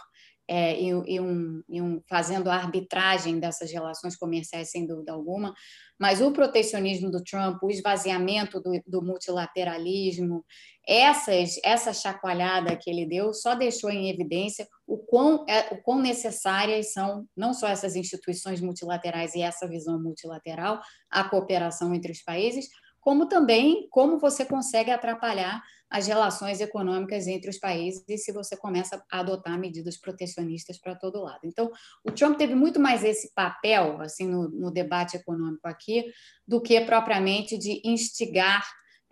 [0.49, 5.55] é, e, e, um, e, um, fazendo a arbitragem dessas relações comerciais, sem dúvida alguma,
[5.99, 10.45] mas o protecionismo do Trump, o esvaziamento do, do multilateralismo,
[10.87, 16.03] essas, essa chacoalhada que ele deu só deixou em evidência o quão, é, o quão
[16.03, 22.23] necessárias são não só essas instituições multilaterais e essa visão multilateral, a cooperação entre os
[22.23, 22.69] países,
[23.03, 25.61] como também como você consegue atrapalhar
[25.91, 31.23] as relações econômicas entre os países se você começa a adotar medidas protecionistas para todo
[31.23, 31.41] lado.
[31.45, 31.71] Então,
[32.03, 36.07] o Trump teve muito mais esse papel assim no, no debate econômico aqui
[36.49, 38.65] do que propriamente de instigar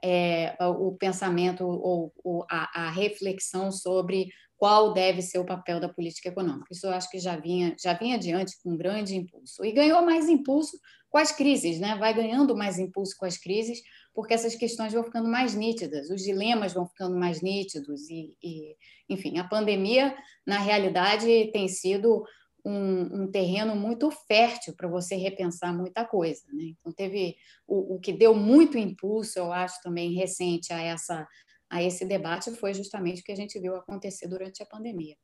[0.02, 5.88] é, o pensamento ou, ou a, a, reflexão sobre qual deve ser o papel da
[5.88, 6.68] política econômica.
[6.70, 9.62] Isso eu acho que já vinha, já vinha adiante com um grande impulso.
[9.64, 10.78] E ganhou mais impulso
[11.10, 11.96] com as crises, né?
[11.96, 13.82] vai ganhando mais impulso com as crises,
[14.14, 18.76] porque essas questões vão ficando mais nítidas, os dilemas vão ficando mais nítidos e, e
[19.08, 22.24] enfim, a pandemia na realidade tem sido
[22.64, 26.64] um, um terreno muito fértil para você repensar muita coisa, né?
[26.78, 31.26] Então teve o, o que deu muito impulso, eu acho também recente a essa
[31.70, 35.14] a esse debate foi justamente o que a gente viu acontecer durante a pandemia.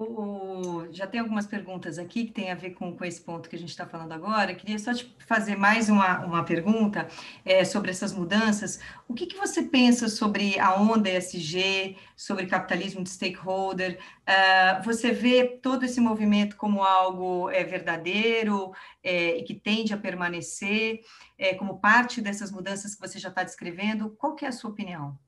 [0.00, 3.56] O, já tem algumas perguntas aqui que tem a ver com, com esse ponto que
[3.56, 4.54] a gente está falando agora.
[4.54, 7.08] Queria só te fazer mais uma, uma pergunta
[7.44, 8.78] é, sobre essas mudanças.
[9.08, 13.98] O que, que você pensa sobre a onda ESG, sobre capitalismo de stakeholder?
[14.22, 18.70] Uh, você vê todo esse movimento como algo é, verdadeiro
[19.02, 21.00] é, e que tende a permanecer
[21.36, 24.10] é, como parte dessas mudanças que você já está descrevendo?
[24.10, 25.18] Qual que é a sua opinião?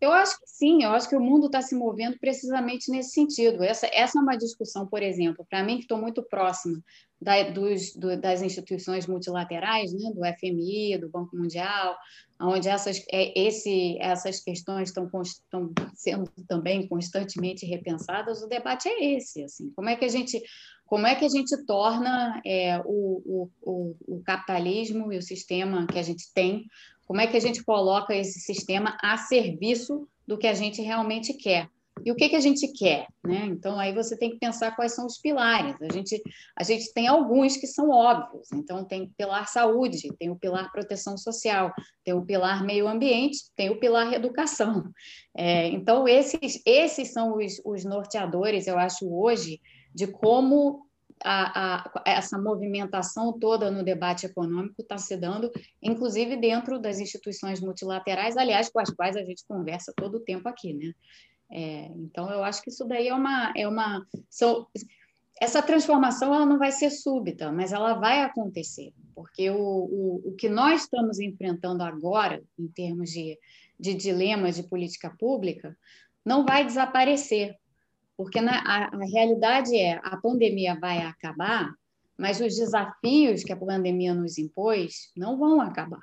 [0.00, 3.62] Eu acho que sim, eu acho que o mundo está se movendo precisamente nesse sentido.
[3.62, 6.82] Essa, essa é uma discussão, por exemplo, para mim, que estou muito próxima
[7.20, 11.96] da, dos, do, das instituições multilaterais, né, do FMI, do Banco Mundial,
[12.40, 15.10] onde essas, é, esse, essas questões estão,
[15.94, 19.42] sendo também constantemente repensadas, o debate é esse.
[19.44, 20.40] Assim, como é que a gente
[20.86, 25.96] como é que a gente torna é, o, o, o, capitalismo e o sistema que
[25.96, 26.66] a gente tem,
[27.10, 31.34] como é que a gente coloca esse sistema a serviço do que a gente realmente
[31.34, 31.68] quer?
[32.04, 33.08] E o que, que a gente quer?
[33.26, 33.46] Né?
[33.46, 35.74] Então, aí você tem que pensar quais são os pilares.
[35.82, 36.22] A gente,
[36.54, 38.52] a gente tem alguns que são óbvios.
[38.52, 41.72] Então, tem o pilar saúde, tem o pilar proteção social,
[42.04, 44.84] tem o pilar meio ambiente, tem o pilar educação.
[45.36, 49.60] É, então, esses, esses são os, os norteadores, eu acho, hoje,
[49.92, 50.86] de como
[51.24, 55.50] a, a, essa movimentação toda no debate econômico está se dando,
[55.82, 60.48] inclusive dentro das instituições multilaterais, aliás, com as quais a gente conversa todo o tempo
[60.48, 60.92] aqui, né?
[61.52, 63.52] É, então, eu acho que isso daí é uma...
[63.56, 64.06] É uma
[65.40, 70.36] essa transformação ela não vai ser súbita, mas ela vai acontecer, porque o, o, o
[70.36, 73.38] que nós estamos enfrentando agora, em termos de,
[73.78, 75.74] de dilemas de política pública,
[76.22, 77.56] não vai desaparecer,
[78.20, 81.72] porque na, a, a realidade é a pandemia vai acabar,
[82.18, 86.02] mas os desafios que a pandemia nos impôs não vão acabar.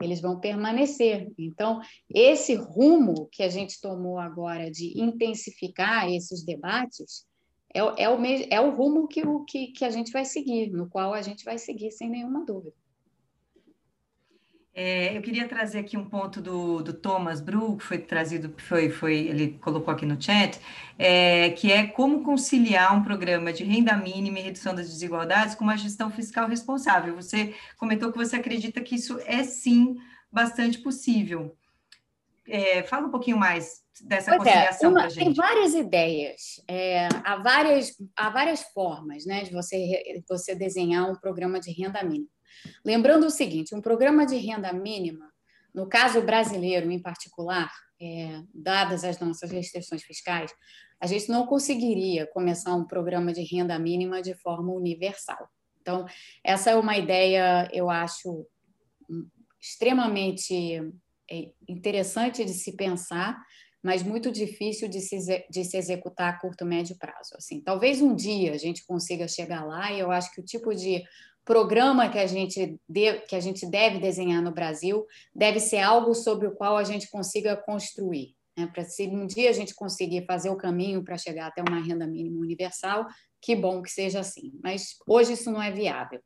[0.00, 1.32] Eles vão permanecer.
[1.36, 7.26] Então, esse rumo que a gente tomou agora de intensificar esses debates
[7.74, 10.88] é, é, o, é o rumo que, o, que, que a gente vai seguir, no
[10.88, 12.76] qual a gente vai seguir sem nenhuma dúvida.
[14.76, 18.90] É, eu queria trazer aqui um ponto do, do Thomas Bru, que foi trazido, foi,
[18.90, 20.58] foi, ele colocou aqui no chat,
[20.98, 25.62] é, que é como conciliar um programa de renda mínima e redução das desigualdades com
[25.62, 27.14] uma gestão fiscal responsável.
[27.14, 29.96] Você comentou que você acredita que isso é sim
[30.30, 31.56] bastante possível.
[32.48, 35.24] É, fala um pouquinho mais dessa pois é, conciliação é, para gente.
[35.24, 41.14] Tem várias ideias, é, há, várias, há várias formas né, de você, você desenhar um
[41.14, 42.33] programa de renda mínima.
[42.84, 45.30] Lembrando o seguinte: um programa de renda mínima,
[45.74, 50.52] no caso brasileiro em particular, é, dadas as nossas restrições fiscais,
[51.00, 55.48] a gente não conseguiria começar um programa de renda mínima de forma universal.
[55.80, 56.06] Então,
[56.42, 58.46] essa é uma ideia, eu acho,
[59.60, 60.80] extremamente
[61.30, 63.38] é, interessante de se pensar,
[63.82, 67.34] mas muito difícil de se, de se executar a curto, médio prazo.
[67.36, 70.74] Assim, talvez um dia a gente consiga chegar lá, e eu acho que o tipo
[70.74, 71.02] de
[71.44, 76.14] programa que a gente de, que a gente deve desenhar no Brasil deve ser algo
[76.14, 78.34] sobre o qual a gente consiga construir.
[78.56, 78.66] Né?
[78.72, 82.06] Para se um dia a gente conseguir fazer o caminho para chegar até uma renda
[82.06, 83.06] mínima universal,
[83.40, 84.52] que bom que seja assim.
[84.62, 86.20] Mas hoje isso não é viável.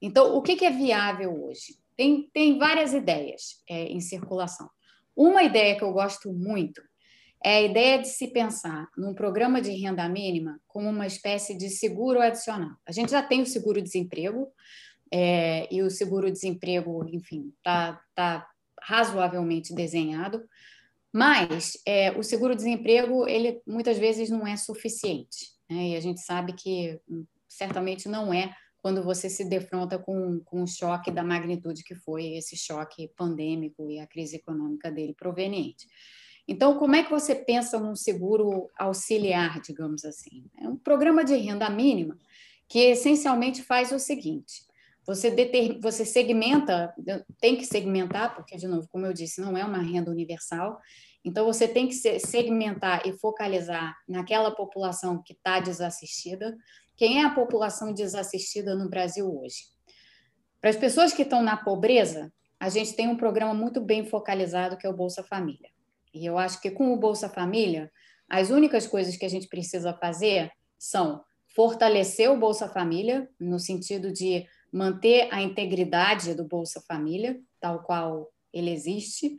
[0.00, 1.78] Então, o que, que é viável hoje?
[1.96, 4.68] Tem, tem várias ideias é, em circulação.
[5.16, 6.80] Uma ideia que eu gosto muito
[7.42, 11.70] é a ideia de se pensar num programa de renda mínima como uma espécie de
[11.70, 12.76] seguro adicional.
[12.86, 14.48] A gente já tem o seguro-desemprego,
[15.12, 18.48] é, e o seguro-desemprego, enfim, está tá
[18.80, 20.42] razoavelmente desenhado,
[21.12, 25.88] mas é, o seguro-desemprego, ele muitas vezes não é suficiente, né?
[25.88, 30.62] e a gente sabe que hum, certamente não é quando você se defronta com, com
[30.62, 35.86] um choque da magnitude que foi esse choque pandêmico e a crise econômica dele proveniente.
[36.46, 40.44] Então, como é que você pensa num seguro auxiliar, digamos assim?
[40.58, 42.18] É um programa de renda mínima
[42.68, 44.64] que essencialmente faz o seguinte:
[45.06, 45.34] você,
[45.80, 46.94] você segmenta,
[47.40, 50.80] tem que segmentar, porque, de novo, como eu disse, não é uma renda universal.
[51.24, 56.56] Então, você tem que segmentar e focalizar naquela população que está desassistida.
[56.96, 59.64] Quem é a população desassistida no Brasil hoje?
[60.60, 64.76] Para as pessoas que estão na pobreza, a gente tem um programa muito bem focalizado
[64.76, 65.70] que é o Bolsa Família.
[66.12, 67.90] E eu acho que com o Bolsa Família,
[68.28, 71.22] as únicas coisas que a gente precisa fazer são
[71.54, 78.28] fortalecer o Bolsa Família, no sentido de manter a integridade do Bolsa Família, tal qual
[78.52, 79.36] ele existe,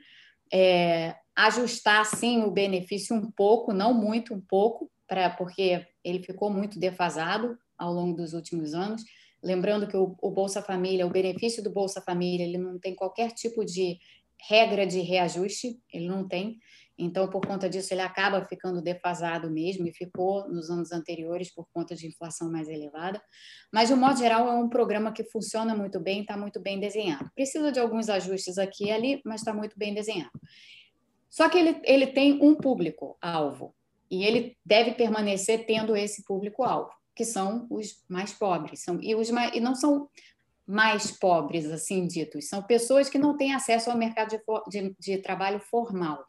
[0.54, 6.50] é, ajustar, sim, o benefício um pouco, não muito, um pouco, pra, porque ele ficou
[6.50, 9.04] muito defasado ao longo dos últimos anos.
[9.42, 13.32] Lembrando que o, o Bolsa Família, o benefício do Bolsa Família, ele não tem qualquer
[13.32, 13.98] tipo de
[14.48, 16.60] regra de reajuste, ele não tem.
[16.98, 21.68] Então, por conta disso, ele acaba ficando defasado mesmo e ficou nos anos anteriores por
[21.74, 23.20] conta de inflação mais elevada.
[23.74, 26.80] Mas, de um modo geral, é um programa que funciona muito bem, está muito bem
[26.80, 27.32] desenhado.
[27.34, 30.40] Precisa de alguns ajustes aqui e ali, mas está muito bem desenhado.
[31.28, 33.74] Só que ele, ele tem um público-alvo
[34.10, 38.84] e ele deve permanecer tendo esse público-alvo, que são os mais pobres.
[38.84, 40.08] São, e, os mais, e não são
[40.72, 42.48] mais pobres, assim ditos.
[42.48, 46.26] São pessoas que não têm acesso ao mercado de, de, de trabalho formal.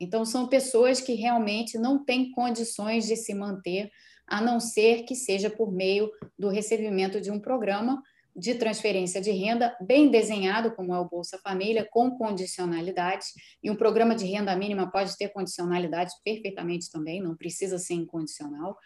[0.00, 3.88] Então, são pessoas que realmente não têm condições de se manter,
[4.26, 8.02] a não ser que seja por meio do recebimento de um programa
[8.34, 13.76] de transferência de renda bem desenhado, como é o Bolsa Família, com condicionalidades, e um
[13.76, 18.76] programa de renda mínima pode ter condicionalidades perfeitamente também, não precisa ser incondicional.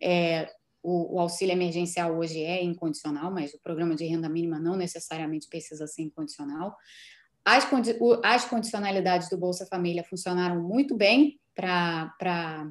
[0.00, 0.48] É,
[0.82, 5.48] o, o, auxílio emergencial hoje é incondicional, mas o programa de renda mínima não necessariamente
[5.48, 6.76] precisa ser incondicional.
[7.44, 12.70] As, condi as condicionalidades do Bolsa Família funcionaram muito bem para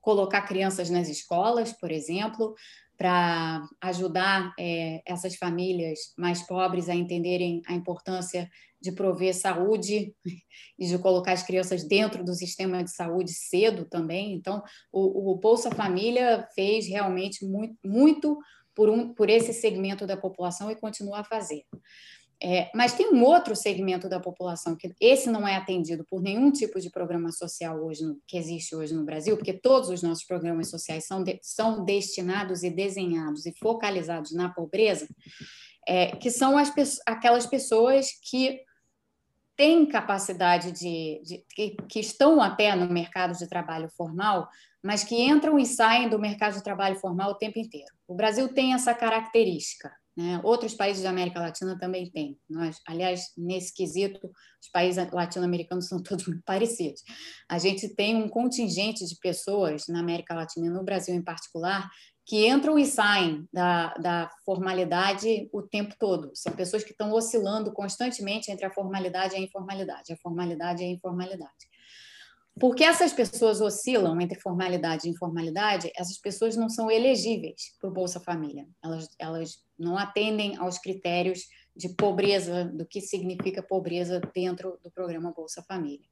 [0.00, 2.54] colocar crianças nas escolas, por exemplo,
[2.96, 8.48] para ajudar é, essas famílias mais pobres a entenderem a importância
[8.80, 10.14] de prover saúde
[10.78, 14.34] e de colocar as crianças dentro do sistema de saúde cedo também.
[14.34, 14.62] Então,
[14.92, 18.38] o, o Bolsa Família fez realmente muito, muito
[18.74, 21.62] por, um, por esse segmento da população e continua a fazer.
[22.42, 26.52] É, mas tem um outro segmento da população que esse não é atendido por nenhum
[26.52, 30.24] tipo de programa social hoje no, que existe hoje no Brasil, porque todos os nossos
[30.24, 35.08] programas sociais são, de, são destinados e desenhados e focalizados na pobreza,
[35.88, 36.70] é, que são as,
[37.06, 38.60] aquelas pessoas que
[39.56, 44.48] têm capacidade de, de que, que estão até no mercado de trabalho formal,
[44.82, 47.92] mas que entram e saem do mercado de trabalho formal o tempo inteiro.
[48.06, 49.90] O Brasil tem essa característica.
[50.16, 50.40] Né?
[50.42, 52.38] Outros países da América Latina também têm.
[52.48, 54.30] Nós, aliás, nesse quesito,
[54.62, 57.02] os países latino-americanos são todos muito parecidos.
[57.48, 61.90] A gente tem um contingente de pessoas na América Latina no Brasil em particular
[62.26, 66.32] que entram e saem da, da formalidade o tempo todo.
[66.34, 70.86] São pessoas que estão oscilando constantemente entre a formalidade e a informalidade, a formalidade e
[70.86, 71.70] a informalidade.
[72.58, 77.92] Porque essas pessoas oscilam entre formalidade e informalidade, essas pessoas não são elegíveis para o
[77.92, 78.66] Bolsa Família.
[78.82, 81.44] Elas, elas não atendem aos critérios
[81.76, 86.08] de pobreza, do que significa pobreza dentro do programa Bolsa Família.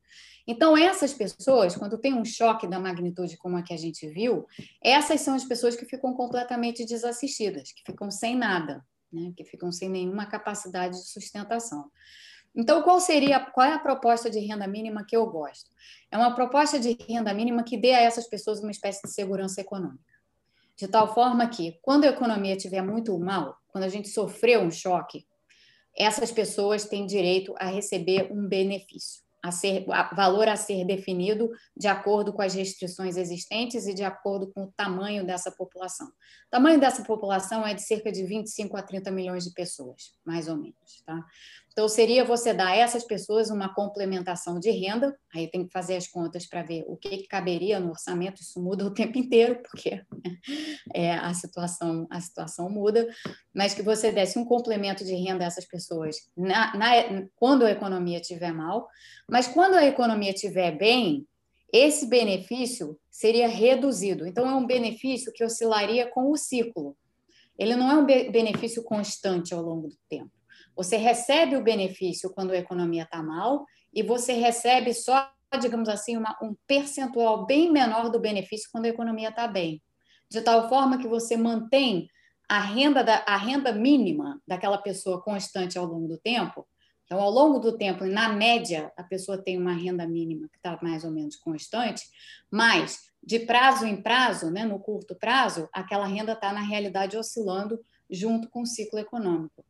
[0.46, 4.46] Então, essas pessoas, quando tem um choque da magnitude como a que a gente viu,
[4.82, 9.32] essas são as pessoas que ficam completamente desassistidas, que ficam sem nada, né?
[9.34, 11.90] que ficam sem nenhuma capacidade de sustentação.
[12.54, 15.70] Então, qual seria, qual é a proposta de renda mínima que eu gosto?
[16.10, 19.60] É uma proposta de renda mínima que dê a essas pessoas uma espécie de segurança
[19.60, 20.14] econômica.
[20.76, 24.70] De tal forma que, quando a economia estiver muito mal, quando a gente sofreu um
[24.70, 25.26] choque,
[25.96, 31.50] essas pessoas têm direito a receber um benefício a ser, a valor a ser definido
[31.76, 36.06] de acordo com as restrições existentes e de acordo com o tamanho dessa população.
[36.06, 40.48] O tamanho dessa população é de cerca de 25 a 30 milhões de pessoas, mais
[40.48, 41.02] ou menos.
[41.04, 41.22] Tá?
[41.74, 45.96] Então, seria você dar a essas pessoas uma complementação de renda, aí tem que fazer
[45.96, 49.60] as contas para ver o que, que, caberia no orçamento, isso muda o tempo inteiro,
[49.68, 50.00] porque
[50.94, 53.08] é, a, situação, a situação muda,
[53.52, 57.72] mas que você desse um complemento de renda a essas pessoas na, na, quando a
[57.72, 58.88] economia estiver mal,
[59.28, 61.26] mas quando a economia estiver bem,
[61.72, 64.28] esse benefício seria reduzido.
[64.28, 66.96] Então, é um benefício que oscilaria com o ciclo.
[67.58, 70.30] Ele não é um benefício constante ao longo do tempo.
[70.76, 76.16] Você recebe o benefício quando a economia está mal e você recebe só, digamos assim,
[76.16, 79.82] uma, um percentual bem menor do benefício quando a economia está bem.
[80.28, 82.08] De tal forma que você mantém
[82.48, 86.66] a renda, da, a renda mínima daquela pessoa constante ao longo do tempo.
[87.04, 90.78] Então, ao longo do tempo, na média, a pessoa tem uma renda mínima que está
[90.82, 92.02] mais ou menos constante,
[92.50, 97.78] mas de prazo em prazo, né, no curto prazo, aquela renda está, na realidade, oscilando
[98.10, 99.63] junto com o ciclo econômico.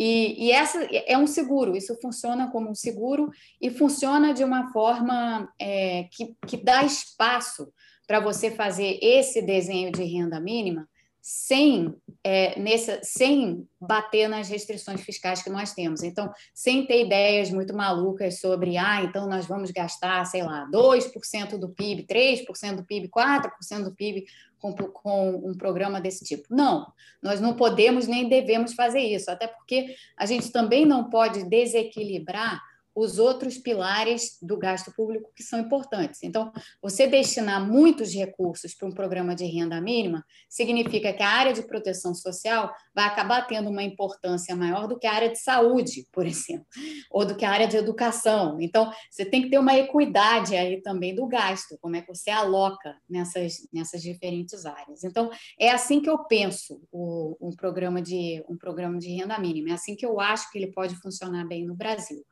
[0.00, 4.72] E, e, essa é um seguro, isso funciona como um seguro e funciona de uma
[4.72, 7.68] forma é, que, que dá espaço
[8.06, 10.88] para você fazer esse desenho de renda mínima
[11.20, 11.94] sem,
[12.24, 16.02] é, nessa, sem bater nas restrições fiscais que nós temos.
[16.02, 21.58] Então, sem ter ideias muito malucas sobre, ah, então nós vamos gastar, sei lá, 2%
[21.58, 24.24] do PIB, 3% do PIB, 4% do PIB
[24.60, 26.46] com, com um programa desse tipo.
[26.50, 26.92] Não,
[27.22, 32.62] nós não podemos nem devemos fazer isso, até porque a gente também não pode desequilibrar
[32.98, 36.20] os outros pilares do gasto público que são importantes.
[36.24, 41.52] Então, você destinar muitos recursos para um programa de renda mínima significa que a área
[41.52, 46.08] de proteção social vai acabar tendo uma importância maior do que a área de saúde,
[46.12, 46.66] por exemplo,
[47.08, 48.60] ou do que a área de educação.
[48.60, 52.30] Então, você tem que ter uma equidade aí também do gasto, como é que você
[52.30, 55.04] aloca nessas, nessas diferentes áreas.
[55.04, 59.70] Então, é assim que eu penso o, um, programa de, um programa de renda mínima,
[59.70, 62.24] é assim que eu acho que ele pode funcionar bem no Brasil.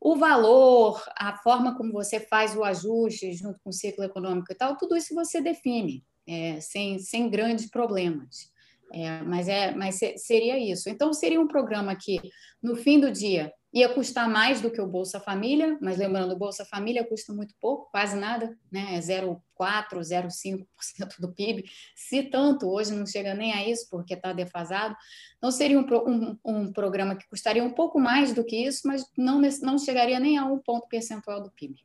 [0.00, 4.54] O valor, a forma como você faz o ajuste junto com o ciclo econômico e
[4.54, 8.50] tal, tudo isso você define, é, sem, sem grandes problemas.
[8.92, 10.88] É, mas, é, mas seria isso.
[10.88, 12.20] Então, seria um programa que,
[12.62, 16.38] no fim do dia, ia custar mais do que o Bolsa Família, mas lembrando, o
[16.38, 18.94] Bolsa Família custa muito pouco, quase nada, né?
[18.94, 21.64] é 0,4%, 0,5% do PIB,
[21.94, 24.96] se tanto, hoje não chega nem a isso, porque está defasado.
[25.36, 29.04] Então, seria um, um, um, programa que custaria um pouco mais do que isso, mas
[29.16, 31.76] não, não chegaria nem a um ponto percentual do PIB.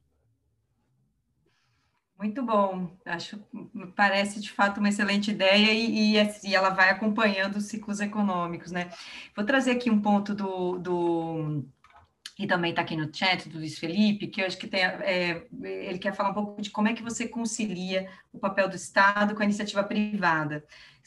[2.18, 3.38] Muito bom, acho
[3.98, 8.72] parece de fato uma excelente ideia e, e, e, ela vai acompanhando os ciclos econômicos,
[8.72, 8.90] né?
[9.36, 11.66] Vou trazer aqui um ponto do, do
[12.38, 15.46] e também está aqui no chat do Luiz Felipe, que eu acho que tem, é,
[15.62, 19.36] ele quer falar um pouco de como é que você concilia o papel do Estado
[19.36, 20.66] com a iniciativa privada.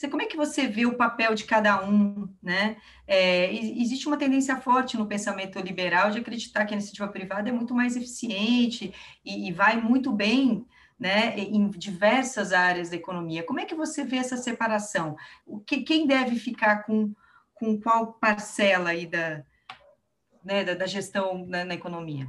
[0.09, 2.77] Como é que você vê o papel de cada um, né?
[3.09, 7.53] É, existe uma tendência forte no pensamento liberal de acreditar que a iniciativa privada é
[7.53, 8.93] muito mais eficiente
[9.25, 10.67] e, e vai muito bem
[10.99, 13.43] né, em diversas áreas da economia.
[13.43, 15.17] Como é que você vê essa separação?
[15.47, 17.13] O que, quem deve ficar com,
[17.55, 19.43] com qual parcela aí da,
[20.47, 22.27] né, da, da gestão na, na, economia?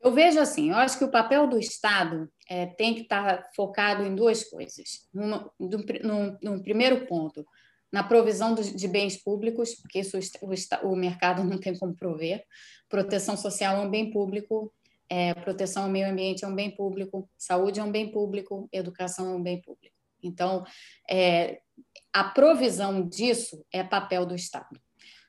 [0.00, 4.04] Eu vejo assim, eu acho que o papel do Estado é, tem que estar focado
[4.04, 5.08] em duas coisas.
[5.12, 7.44] Numa, num, num primeiro ponto,
[7.92, 12.44] na provisão de bens públicos, porque isso o, o mercado não tem como prover.
[12.88, 14.72] Proteção social é um bem público,
[15.08, 19.30] é, proteção ao meio ambiente é um bem público, saúde é um bem público, educação
[19.30, 19.94] é um bem público.
[20.22, 20.64] Então,
[21.10, 21.60] é,
[22.12, 24.80] a provisão disso é papel do Estado.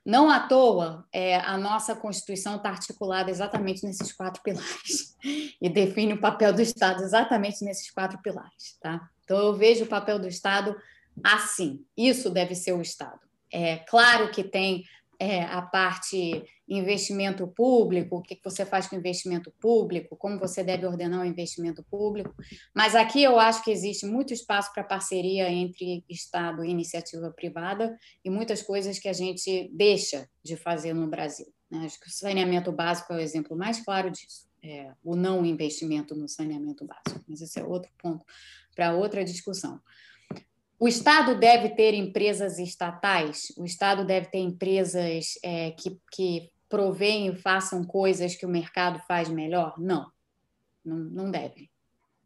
[0.05, 5.15] Não à toa, é, a nossa Constituição está articulada exatamente nesses quatro pilares
[5.61, 8.77] e define o papel do Estado exatamente nesses quatro pilares.
[8.81, 9.09] Tá?
[9.23, 10.75] Então, eu vejo o papel do Estado
[11.23, 11.85] assim.
[11.95, 13.19] Isso deve ser o Estado.
[13.51, 14.83] É claro que tem
[15.23, 20.85] é, a parte investimento público, o que você faz com investimento público, como você deve
[20.85, 22.33] ordenar o investimento público.
[22.75, 27.97] Mas aqui eu acho que existe muito espaço para parceria entre Estado e iniciativa privada
[28.23, 31.47] e muitas coisas que a gente deixa de fazer no Brasil.
[31.69, 31.85] Né?
[31.85, 34.47] Acho que o saneamento básico é o exemplo mais claro disso.
[34.61, 37.23] É, o não investimento no saneamento básico.
[37.27, 38.25] Mas esse é outro ponto
[38.73, 39.79] para outra discussão.
[40.83, 43.53] O Estado deve ter empresas estatais?
[43.55, 49.01] O Estado deve ter empresas é, que, que provêm e façam coisas que o mercado
[49.07, 49.79] faz melhor?
[49.79, 50.11] Não,
[50.83, 51.69] não, não deve.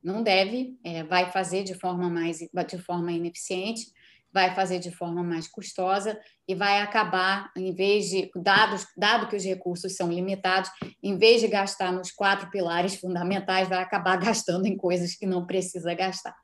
[0.03, 3.91] Não deve, é, vai fazer de forma mais de forma ineficiente
[4.33, 9.35] vai fazer de forma mais custosa e vai acabar, em vez de, dados, dado que
[9.35, 10.69] os recursos são limitados,
[11.01, 15.45] em vez de gastar nos quatro pilares fundamentais, vai acabar gastando em coisas que não
[15.45, 16.35] precisa gastar.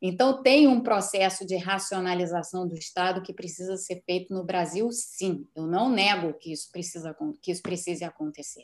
[0.00, 5.46] Então, tem um processo de racionalização do Estado que precisa ser feito no Brasil, sim.
[5.56, 8.62] Eu não nego que isso, precisa, que isso precise acontecer.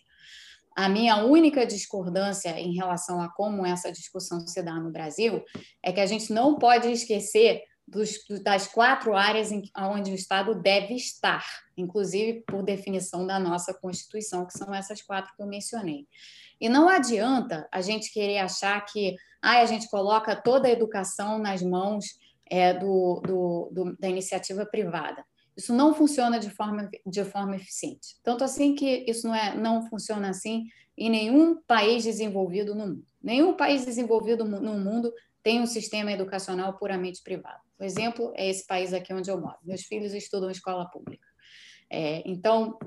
[0.76, 5.44] A minha única discordância em relação a como essa discussão se dá no Brasil
[5.80, 10.54] é que a gente não pode esquecer dos, das quatro áreas em, onde o Estado
[10.54, 11.44] deve estar,
[11.76, 16.06] inclusive por definição da nossa Constituição, que são essas quatro que eu mencionei.
[16.60, 21.38] E não adianta a gente querer achar que ah, a gente coloca toda a educação
[21.38, 22.18] nas mãos
[22.50, 25.24] é, do, do, do, da iniciativa privada.
[25.56, 28.16] Isso não funciona de forma, de forma eficiente.
[28.22, 30.64] Tanto assim que isso não, é, não funciona assim
[30.96, 33.04] em nenhum país desenvolvido no mundo.
[33.22, 35.12] Nenhum país desenvolvido no mundo
[35.42, 37.63] tem um sistema educacional puramente privado.
[37.84, 39.58] O exemplo é esse país aqui onde eu moro.
[39.62, 41.26] Meus filhos estudam em escola pública.
[41.90, 42.78] É, então,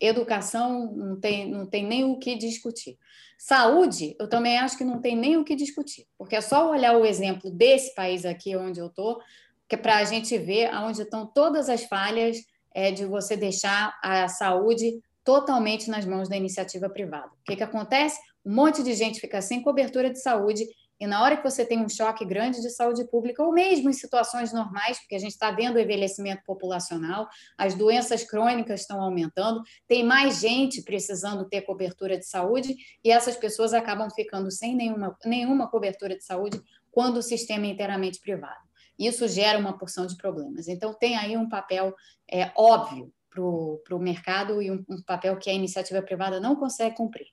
[0.00, 2.98] educação não tem, não tem nem o que discutir.
[3.38, 6.96] Saúde, eu também acho que não tem nem o que discutir, porque é só olhar
[6.96, 9.20] o exemplo desse país aqui onde eu estou,
[9.68, 12.38] que é para a gente ver aonde estão todas as falhas
[12.74, 17.28] é, de você deixar a saúde totalmente nas mãos da iniciativa privada.
[17.28, 18.18] O que, que acontece?
[18.44, 20.66] Um monte de gente fica sem cobertura de saúde
[21.02, 23.92] e na hora que você tem um choque grande de saúde pública, ou mesmo em
[23.92, 27.28] situações normais, porque a gente está vendo o envelhecimento populacional,
[27.58, 33.34] as doenças crônicas estão aumentando, tem mais gente precisando ter cobertura de saúde, e essas
[33.34, 38.62] pessoas acabam ficando sem nenhuma, nenhuma cobertura de saúde quando o sistema é inteiramente privado.
[38.96, 40.68] Isso gera uma porção de problemas.
[40.68, 41.92] Então, tem aí um papel
[42.30, 46.94] é, óbvio para o mercado e um, um, papel que a iniciativa privada não consegue
[46.94, 47.26] cumprir.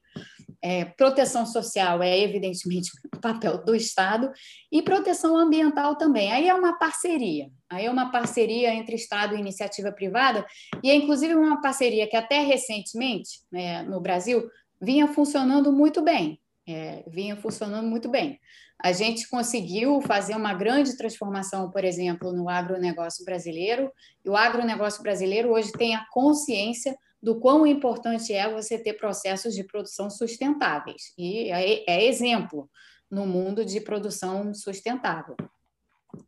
[0.61, 4.31] É, proteção social é, evidentemente, o papel do Estado
[4.71, 6.31] e proteção ambiental também.
[6.31, 10.45] Aí é uma parceria, aí é uma parceria entre Estado e iniciativa privada,
[10.83, 14.49] e é inclusive uma parceria que até recentemente, né, no Brasil,
[14.81, 16.39] vinha funcionando muito bem.
[16.71, 18.39] É, vinha funcionando muito bem.
[18.77, 23.91] A gente conseguiu fazer uma grande transformação, por exemplo, no agronegócio brasileiro,
[24.23, 29.53] e o agronegócio brasileiro hoje tem a consciência do quão importante é você ter processos
[29.53, 32.69] de produção sustentáveis, e é, é exemplo
[33.09, 35.35] no mundo de produção sustentável.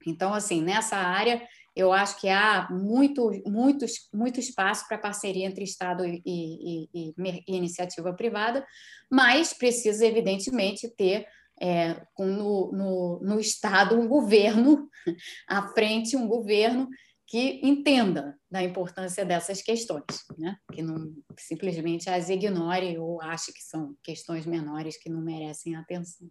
[0.06, 1.42] Então, assim, nessa área,
[1.76, 7.14] eu acho que há muito, muito, muito espaço para parceria entre Estado e, e, e,
[7.18, 8.66] e, iniciativa privada,
[9.10, 11.26] mas precisa, evidentemente, ter
[11.62, 14.90] é, no, no, no Estado um governo
[15.48, 16.90] à frente, um governo
[17.32, 20.04] que entenda da importância dessas questões,
[20.38, 20.58] né?
[20.74, 26.28] que não simplesmente as ignore ou ache que são questões menores que não merecem atenção.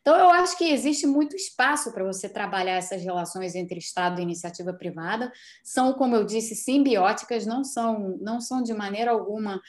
[0.00, 4.22] Então, eu acho que existe muito espaço para você trabalhar essas relações entre Estado e
[4.22, 5.32] iniciativa privada.
[5.64, 9.60] São, como eu disse, simbióticas, não são, não são de maneira alguma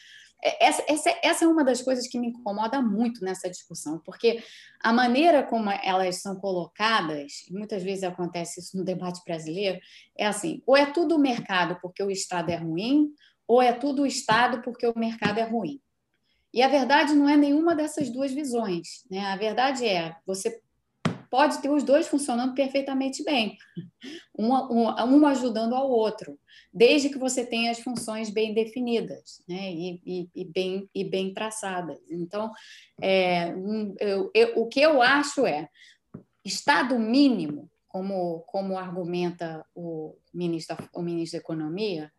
[0.43, 4.43] essa, essa, essa, é uma das coisas que me incomoda muito nessa discussão, porque
[4.79, 9.79] a maneira como elas são colocadas, muitas vezes acontece isso no debate brasileiro,
[10.17, 13.11] é assim: ou é tudo o mercado porque o Estado é ruim,
[13.47, 15.81] ou é tudo o Estado porque o mercado é ruim.
[16.53, 19.05] E a verdade não é nenhuma dessas duas visões.
[19.09, 19.19] Né?
[19.19, 20.61] A verdade é, você
[21.29, 23.57] pode ter os dois funcionando perfeitamente bem,
[24.37, 26.37] um, ajudando ao outro,
[26.73, 29.71] desde que você tenha as funções bem definidas né?
[29.71, 31.99] e, e, e bem, e bem traçadas.
[32.09, 32.51] Então,
[33.01, 33.51] é,
[33.99, 35.69] eu, eu, o que eu acho é
[36.43, 42.11] Estado mínimo, como, como argumenta o ministro, o ministro da Economia,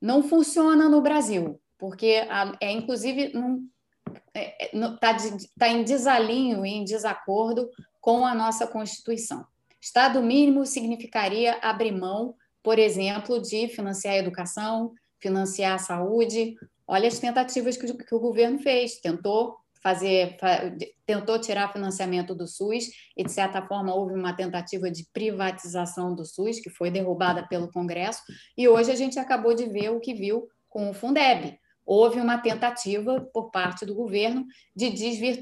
[0.00, 2.26] não funciona no Brasil, porque
[2.60, 3.32] é inclusive
[4.12, 7.68] está é, é tá, em desalinho e em desacordo
[8.00, 9.46] com a nossa Constituição.
[9.80, 16.54] Estado mínimo significaria abrir mão, por exemplo, de financiar a educação, financiar a saúde.
[16.86, 20.36] Olha as tentativas que que o governo fez, tentou fazer,
[21.04, 26.24] tentou tirar financiamento do SUS e, de certa forma, houve uma tentativa de privatização do
[26.24, 28.22] SUS, que foi derrubada pelo Congresso,
[28.56, 31.58] e hoje a gente acabou de ver o que viu com o Fundeb.
[31.84, 34.90] Houve uma tentativa por parte do governo de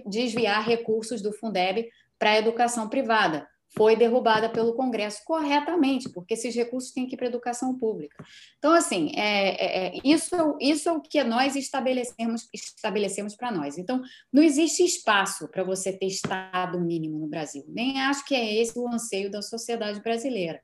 [0.06, 1.88] desviar recursos do Fundeb
[2.18, 3.48] para a educação privada.
[3.76, 8.24] Foi derrubada pelo Congresso corretamente, porque esses recursos têm que ir para a educação pública.
[8.58, 13.78] Então, assim, é, é, é isso, isso é o que nós estabelecemos, estabelecemos para nós.
[13.78, 17.64] Então, não existe espaço para você ter Estado mínimo no Brasil.
[17.68, 20.60] Nem acho que é esse o anseio da sociedade brasileira.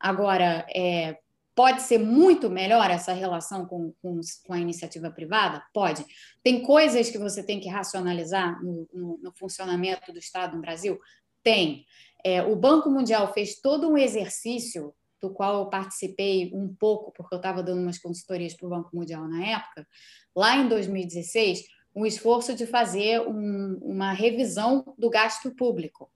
[0.00, 1.18] Agora, é,
[1.56, 5.64] Pode ser muito melhor essa relação com, com, com, a iniciativa privada?
[5.72, 6.04] Pode.
[6.42, 11.00] Tem coisas que você tem que racionalizar no, no, no funcionamento do Estado no Brasil?
[11.42, 11.86] Tem.
[12.22, 17.34] É, o Banco Mundial fez todo um exercício do qual eu participei um pouco, porque
[17.34, 19.88] eu estava dando umas consultorias para o Banco Mundial na época,
[20.36, 26.12] lá em 2016, um esforço de fazer um, uma revisão do gasto público.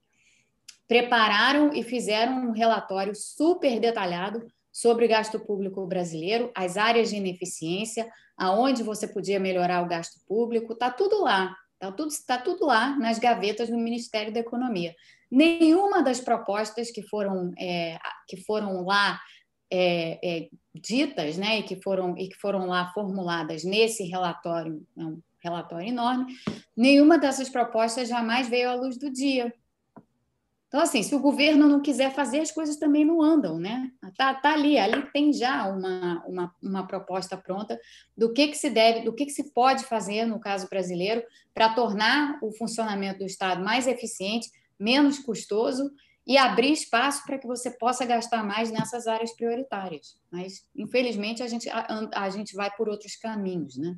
[0.87, 7.17] Prepararam e fizeram um relatório super detalhado sobre o gasto público brasileiro, as áreas de
[7.17, 12.65] ineficiência, aonde você podia melhorar o gasto público, está tudo lá, está tudo, tá tudo
[12.65, 14.95] lá nas gavetas do Ministério da Economia.
[15.29, 17.97] Nenhuma das propostas que foram, é,
[18.27, 19.19] que foram lá
[19.71, 25.03] é, é, ditas, né, e que foram e que foram lá formuladas nesse relatório, é
[25.03, 26.33] um relatório enorme,
[26.75, 29.53] nenhuma dessas propostas jamais veio à luz do dia.
[30.71, 33.91] Então, assim, se o governo não quiser fazer, as coisas também não andam, né?
[34.15, 37.77] Tá, tá ali, ali tem já uma, uma, uma proposta pronta
[38.17, 41.21] do que, que se deve, do que, que se pode fazer, no caso brasileiro,
[41.53, 44.49] para tornar o funcionamento do Estado mais eficiente,
[44.79, 45.91] menos custoso
[46.25, 50.15] e abrir espaço para que você possa gastar mais nessas áreas prioritárias.
[50.31, 53.97] Mas, infelizmente, a gente, a, a gente vai por outros caminhos, né?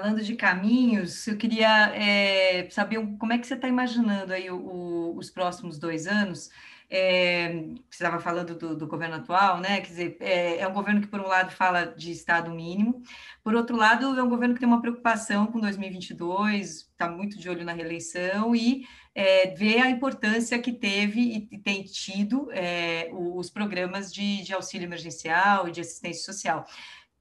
[0.00, 4.56] Falando de caminhos, eu queria é, saber como é que você está imaginando aí o,
[4.56, 6.50] o, os próximos dois anos.
[6.88, 7.48] É,
[7.90, 9.80] você estava falando do, do, governo atual, né?
[9.80, 13.02] Quer dizer, é, é, um governo que, por um lado, fala de Estado mínimo,
[13.42, 17.50] por outro lado, é um governo que tem uma preocupação com 2022, está muito de
[17.50, 18.86] olho na reeleição e
[19.16, 24.86] é, vê a importância que teve e, tem tido é, os programas de, de auxílio
[24.86, 26.64] emergencial e de assistência social.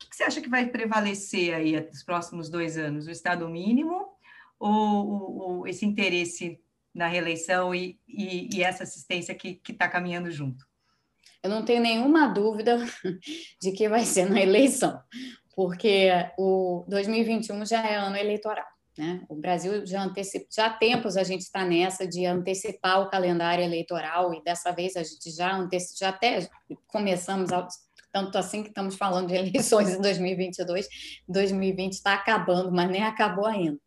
[0.03, 3.07] O que você acha que vai prevalecer aí nos próximos dois anos?
[3.07, 4.07] O Estado mínimo
[4.59, 6.59] ou, esse interesse
[6.93, 10.65] na reeleição e, e, e essa assistência que está caminhando junto?
[11.43, 12.77] Eu não tenho nenhuma dúvida
[13.61, 14.99] de que vai ser na eleição,
[15.55, 18.65] porque o 2021 já é ano eleitoral.
[18.97, 19.23] Né?
[19.29, 23.63] O Brasil já antecipa, já há tempos a gente está nessa de antecipar o calendário
[23.63, 26.49] eleitoral e dessa vez a gente já antecipa, já até
[26.87, 27.51] começamos
[28.11, 30.87] tanto assim que estamos falando de eleições em 2022,
[31.27, 33.79] 2020 está acabando, mas nem acabou ainda.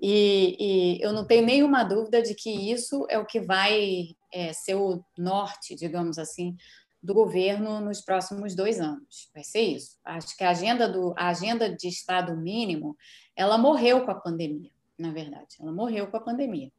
[0.00, 4.52] E, e, eu não tenho nenhuma dúvida de que isso é o que vai é,
[4.52, 6.56] ser o norte, digamos assim,
[7.02, 9.28] do governo nos próximos dois anos.
[9.34, 9.98] Vai ser isso.
[10.04, 12.96] Acho que a agenda, do, a agenda de Estado mínimo,
[13.36, 15.56] ela morreu com a pandemia, na verdade.
[15.60, 16.70] Ela morreu com a pandemia.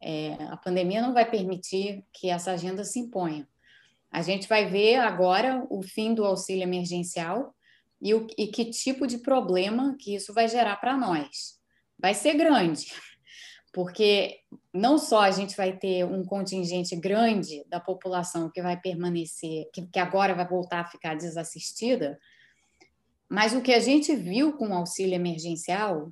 [0.00, 3.48] É, a pandemia não vai permitir que essa agenda se imponha.
[4.16, 7.54] A gente vai ver agora o fim do auxílio emergencial
[8.00, 11.60] e, o, e que tipo de problema que isso vai gerar para nós.
[11.98, 12.94] Vai ser grande,
[13.74, 14.38] porque
[14.72, 19.86] não só a gente vai ter um contingente grande da população que vai permanecer, que,
[19.86, 22.18] que agora vai voltar a ficar desassistida,
[23.28, 26.10] mas o que a gente viu com o auxílio emergencial,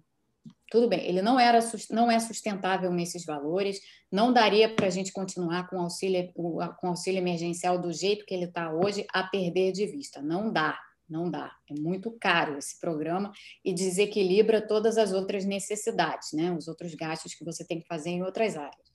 [0.71, 1.59] tudo bem, ele não era
[1.91, 6.89] não é sustentável nesses valores, não daria para a gente continuar com o auxílio, com
[6.89, 10.23] auxílio emergencial do jeito que ele está hoje a perder de vista.
[10.23, 11.53] Não dá, não dá.
[11.71, 13.31] É muito caro esse programa
[13.65, 16.53] e desequilibra todas as outras necessidades, né?
[16.53, 18.95] os outros gastos que você tem que fazer em outras áreas.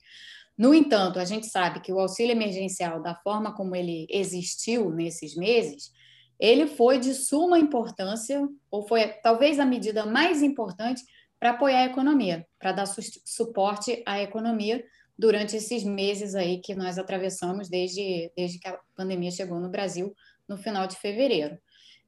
[0.58, 5.34] No entanto, a gente sabe que o auxílio emergencial, da forma como ele existiu nesses
[5.34, 5.90] meses,
[6.38, 11.02] ele foi de suma importância, ou foi talvez a medida mais importante
[11.40, 14.84] para apoiar a economia, para dar su suporte à economia
[15.18, 20.14] durante esses meses aí que nós atravessamos desde, desde que a pandemia chegou no Brasil
[20.46, 21.58] no final de fevereiro.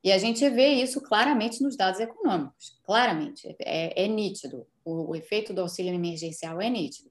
[0.05, 4.67] E a gente vê isso claramente nos dados econômicos, claramente, é, é nítido.
[4.85, 7.11] O, o, efeito do auxílio emergencial é nítido.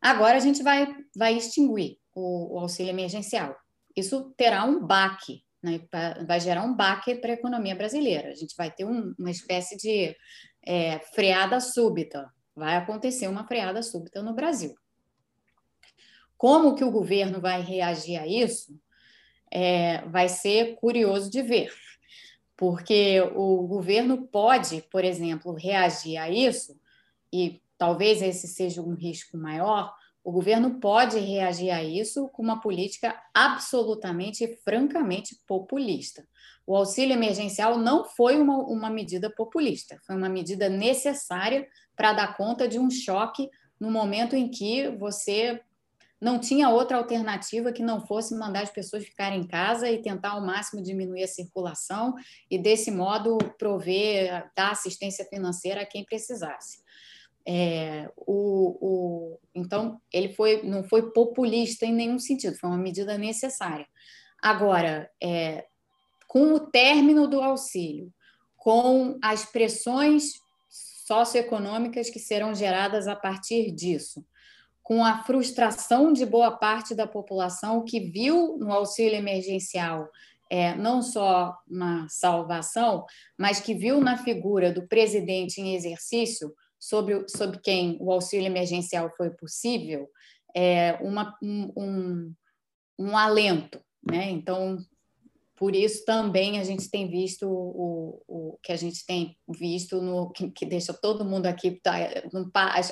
[0.00, 3.54] Agora a gente vai, vai extinguir o, o auxílio emergencial.
[3.94, 5.80] Isso terá um baque né,
[6.26, 8.28] vai gerar um baque para a economia brasileira.
[8.28, 10.14] A gente vai ter um, uma espécie de
[10.66, 12.32] é, freada súbita.
[12.54, 14.74] Vai acontecer uma freada súbita no Brasil.
[16.36, 18.78] Como que o governo vai reagir a isso?
[19.50, 21.72] É, vai ser curioso de ver,
[22.56, 26.78] porque o governo pode, por exemplo, reagir a isso,
[27.32, 29.94] e talvez esse seja um risco maior,
[30.24, 36.26] o governo pode reagir a isso com uma política absolutamente francamente populista.
[36.66, 42.36] O auxílio emergencial não foi uma, uma medida populista, foi uma medida necessária para dar
[42.36, 43.48] conta de um choque
[43.78, 45.60] no momento em que você
[46.24, 50.30] não tinha outra alternativa que não fosse mandar as pessoas ficarem em casa e tentar
[50.30, 52.14] ao máximo diminuir a circulação
[52.50, 56.82] e, desse modo, prover, dar assistência financeira a quem precisasse.
[57.46, 63.18] É, o, o, então, ele foi, não foi populista em nenhum sentido, foi uma medida
[63.18, 63.86] necessária.
[64.42, 65.66] Agora, é,
[66.34, 68.12] com o término do auxílio,
[68.56, 70.32] com as pressões
[71.06, 74.26] socioeconômicas que serão geradas a partir disso,
[74.82, 80.10] com a frustração de boa parte da população que viu no auxílio emergencial
[80.50, 83.06] é, não só uma salvação,
[83.38, 89.08] mas que viu na figura do presidente em exercício sobre, sobre quem o auxílio emergencial
[89.16, 90.08] foi possível,
[90.52, 92.34] é uma, um, um,
[92.98, 93.80] um alento.
[94.04, 94.30] Né?
[94.30, 94.84] Então,
[95.56, 100.30] por isso também a gente tem visto o, o que a gente tem visto no
[100.30, 101.94] que, que deixa todo mundo aqui tá,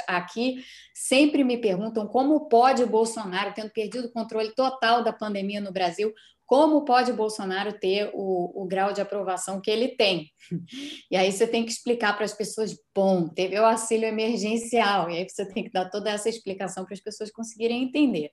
[0.06, 0.62] aqui
[0.94, 5.72] sempre me perguntam como pode o Bolsonaro tendo perdido o controle total da pandemia no
[5.72, 6.12] Brasil
[6.52, 10.30] como pode Bolsonaro ter o, o, grau de aprovação que ele tem?
[11.10, 15.16] E aí você tem que explicar para as pessoas, bom, teve o auxílio emergencial, e
[15.16, 18.30] aí você tem que dar toda essa explicação para as pessoas conseguirem entender.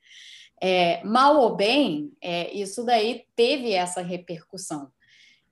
[0.61, 4.91] É, mal ou bem, é, isso daí teve essa repercussão.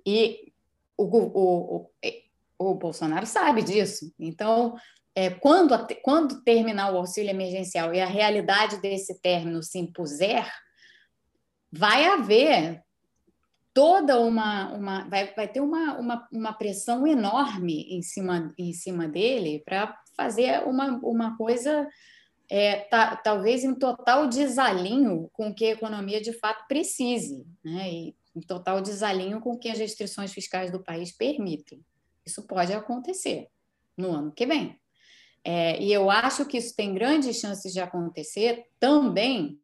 [0.05, 0.51] E
[0.97, 1.89] o, o, o,
[2.59, 4.13] o Bolsonaro sabe disso.
[4.19, 4.75] Então,
[5.15, 10.47] é, quando, quando terminar o auxílio emergencial e a realidade desse término se impuser,
[11.71, 12.83] vai haver
[13.73, 19.07] toda uma, uma vai, vai ter uma, uma, uma pressão enorme em cima, em cima
[19.07, 21.87] dele para fazer uma, uma coisa
[22.49, 27.91] é, tá, talvez em total desalinho com o que a economia de fato precise, né?
[27.91, 31.83] e em total desalinho com o que as restrições fiscais do país permitem.
[32.25, 33.47] Isso pode acontecer
[33.97, 34.79] no ano que vem.
[35.43, 39.59] É, e eu acho que isso tem grandes chances de acontecer também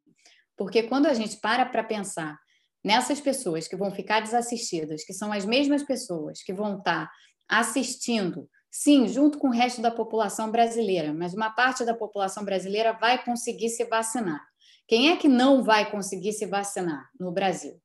[0.57, 2.39] porque quando a gente para para pensar
[2.83, 7.09] nessas pessoas que vão ficar desassistidas, que são as mesmas pessoas que vão estar
[7.47, 12.91] assistindo, sim, junto com o resto da população brasileira, mas uma parte da população brasileira
[12.91, 14.43] vai conseguir se vacinar.
[14.87, 17.79] Quem é que não vai conseguir se vacinar no Brasil?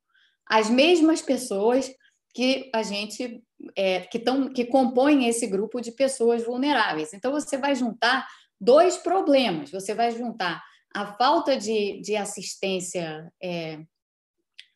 [0.47, 1.93] As mesmas pessoas
[2.33, 3.43] que a gente
[3.75, 7.13] é, que, tão, que compõem esse grupo de pessoas vulneráveis.
[7.13, 8.27] Então você vai juntar
[8.59, 9.69] dois problemas.
[9.69, 10.63] Você vai juntar
[10.95, 13.79] a falta de, de assistência é,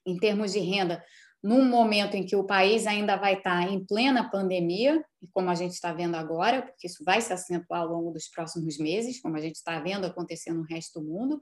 [0.05, 1.03] em termos de renda,
[1.43, 5.73] num momento em que o país ainda vai estar em plena pandemia, como a gente
[5.73, 9.41] está vendo agora, porque isso vai se acentuar ao longo dos próximos meses, como a
[9.41, 11.39] gente está vendo acontecer no resto do mundo,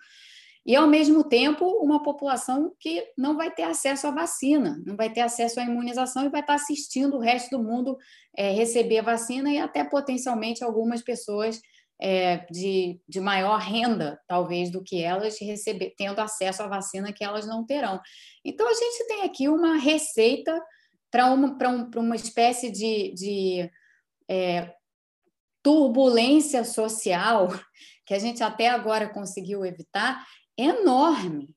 [0.66, 5.12] e, ao mesmo tempo, uma população que não vai ter acesso à vacina, não vai
[5.12, 7.98] ter acesso à imunização e vai estar assistindo o resto do mundo
[8.38, 11.60] é, receber a vacina e até potencialmente algumas pessoas
[12.02, 17.24] é, de, de maior renda, talvez, do que elas receber, tendo acesso à vacina que
[17.24, 18.02] elas não terão.
[18.44, 20.60] Então, a gente tem aqui uma receita
[21.12, 23.72] para uma, um, uma espécie de, de
[24.28, 24.74] é,
[25.62, 27.50] turbulência social
[28.08, 30.26] que a gente até agora conseguiu evitar,
[30.58, 31.56] enorme.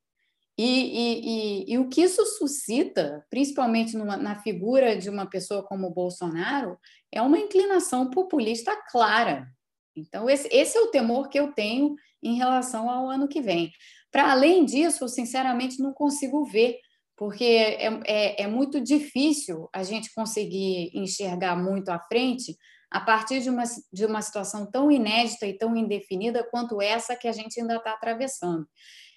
[0.57, 5.65] E, e, e, e, o que isso suscita, principalmente numa, na figura de uma pessoa
[5.65, 6.79] como o Bolsonaro,
[7.11, 9.49] é uma inclinação populista clara.
[9.97, 13.71] Então, esse, esse é o temor que eu tenho em relação ao ano que vem.
[14.11, 16.79] Para além disso, eu sinceramente não consigo ver,
[17.17, 22.57] porque é, é, é muito difícil a gente conseguir enxergar muito à frente
[22.91, 27.27] a partir de uma, de uma situação tão inédita e tão indefinida quanto essa que
[27.27, 28.65] a gente ainda está atravessando.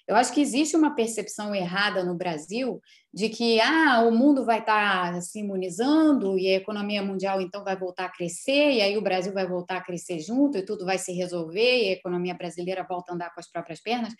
[0.08, 2.80] Eu acho que existe uma percepção errada no Brasil
[3.12, 7.62] de que ah, o mundo vai estar tá se imunizando e a economia mundial então
[7.62, 10.86] vai voltar a crescer, e aí o Brasil vai voltar a crescer junto e tudo
[10.86, 14.14] vai se resolver e a economia brasileira volta a andar com as próprias pernas.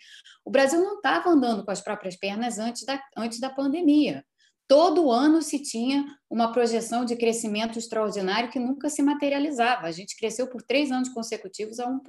[0.45, 4.23] O Brasil não estava andando com as próprias pernas antes da, antes da pandemia.
[4.67, 9.87] Todo ano se tinha uma projeção de crescimento extraordinário que nunca se materializava.
[9.87, 11.99] A gente cresceu por três anos consecutivos a 1%,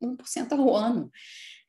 [0.00, 1.10] 1% ao ano.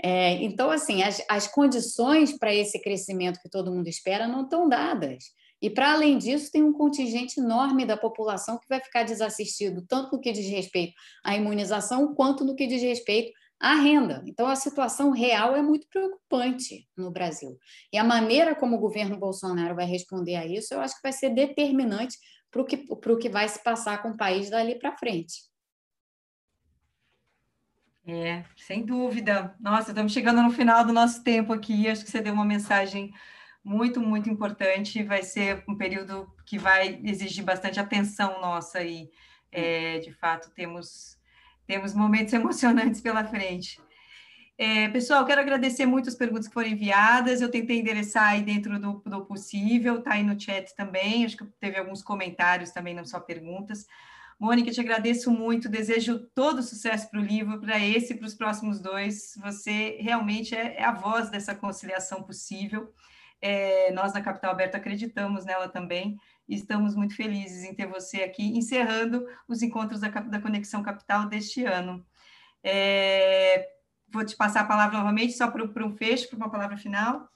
[0.01, 4.69] É, então, assim, as, as condições para esse crescimento que todo mundo espera não estão
[4.69, 5.25] dadas.
[5.61, 10.15] E, para além disso, tem um contingente enorme da população que vai ficar desassistido, tanto
[10.15, 10.93] no que diz respeito
[11.23, 14.23] à imunização, quanto no que diz respeito à renda.
[14.27, 17.57] Então, a situação real é muito preocupante no Brasil.
[17.91, 21.11] E a maneira como o governo Bolsonaro vai responder a isso, eu acho que vai
[21.11, 22.17] ser determinante
[22.51, 22.77] para o que,
[23.19, 25.47] que vai se passar com o país dali para frente.
[28.09, 29.53] É, sem dúvida.
[29.59, 31.89] Nossa, estamos chegando no final do nosso tempo aqui.
[31.89, 33.13] Acho que você deu uma mensagem
[33.61, 35.03] muito, muito importante.
[35.03, 39.09] Vai ser um período que vai exigir bastante atenção nossa e,
[39.51, 41.19] é, de fato, temos,
[41.65, 43.77] temos momentos emocionantes pela frente.
[44.57, 47.41] É, pessoal, quero agradecer muito as perguntas que foram enviadas.
[47.41, 51.25] Eu tentei endereçar aí dentro do, do possível, tá aí no chat também.
[51.25, 53.85] Acho que teve alguns comentários também, não só perguntas.
[54.39, 58.35] Mônica, te agradeço muito, desejo todo sucesso para o livro, para esse e para os
[58.35, 59.33] próximos dois.
[59.41, 62.93] Você realmente é, é, a voz dessa conciliação possível.
[63.41, 66.17] É, nós, na Capital Aberta, acreditamos nela também
[66.47, 71.65] estamos muito felizes em ter você aqui, encerrando os encontros da, da Conexão Capital deste
[71.65, 72.05] ano.
[72.63, 73.69] É,
[74.07, 77.29] vou te passar a palavra novamente, só para um fecho, para uma palavra final.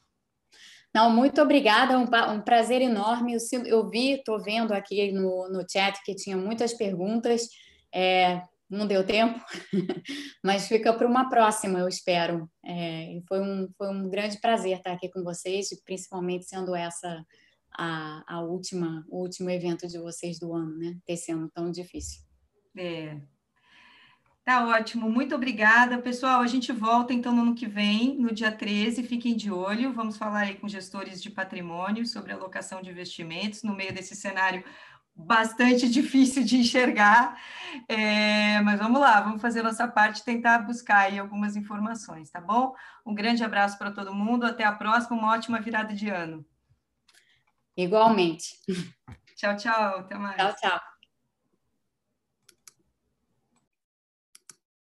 [0.94, 3.34] Não, muito obrigada, um, um prazer enorme.
[3.34, 7.48] Eu, eu vi, estou vendo aqui no, no chat que tinha muitas perguntas,
[7.94, 9.39] é, não deu tempo,
[10.44, 12.50] mas fica para uma próxima, eu espero.
[12.66, 17.26] É, foi, um, foi um grande prazer estar aqui com vocês, principalmente sendo essa
[17.74, 20.98] a, a última, o último evento de vocês do ano, né?
[21.08, 22.22] Esse ano tão difícil.
[22.78, 23.18] É,
[24.44, 26.00] Tá ótimo, muito obrigada.
[26.00, 29.94] Pessoal, a gente volta então no ano que vem, no dia 13, fiquem de olho.
[29.94, 34.64] Vamos falar aí com gestores de patrimônio sobre alocação de investimentos no meio desse cenário
[35.16, 37.39] bastante difícil de enxergar.
[37.88, 42.74] É, mas vamos lá, vamos fazer nossa parte tentar buscar aí algumas informações, tá bom?
[43.06, 46.44] Um grande abraço para todo mundo, até a próxima, uma ótima virada de ano.
[47.78, 48.56] Igualmente.
[49.36, 50.38] Tchau, tchau, até mais.
[50.38, 50.91] Tchau, tchau.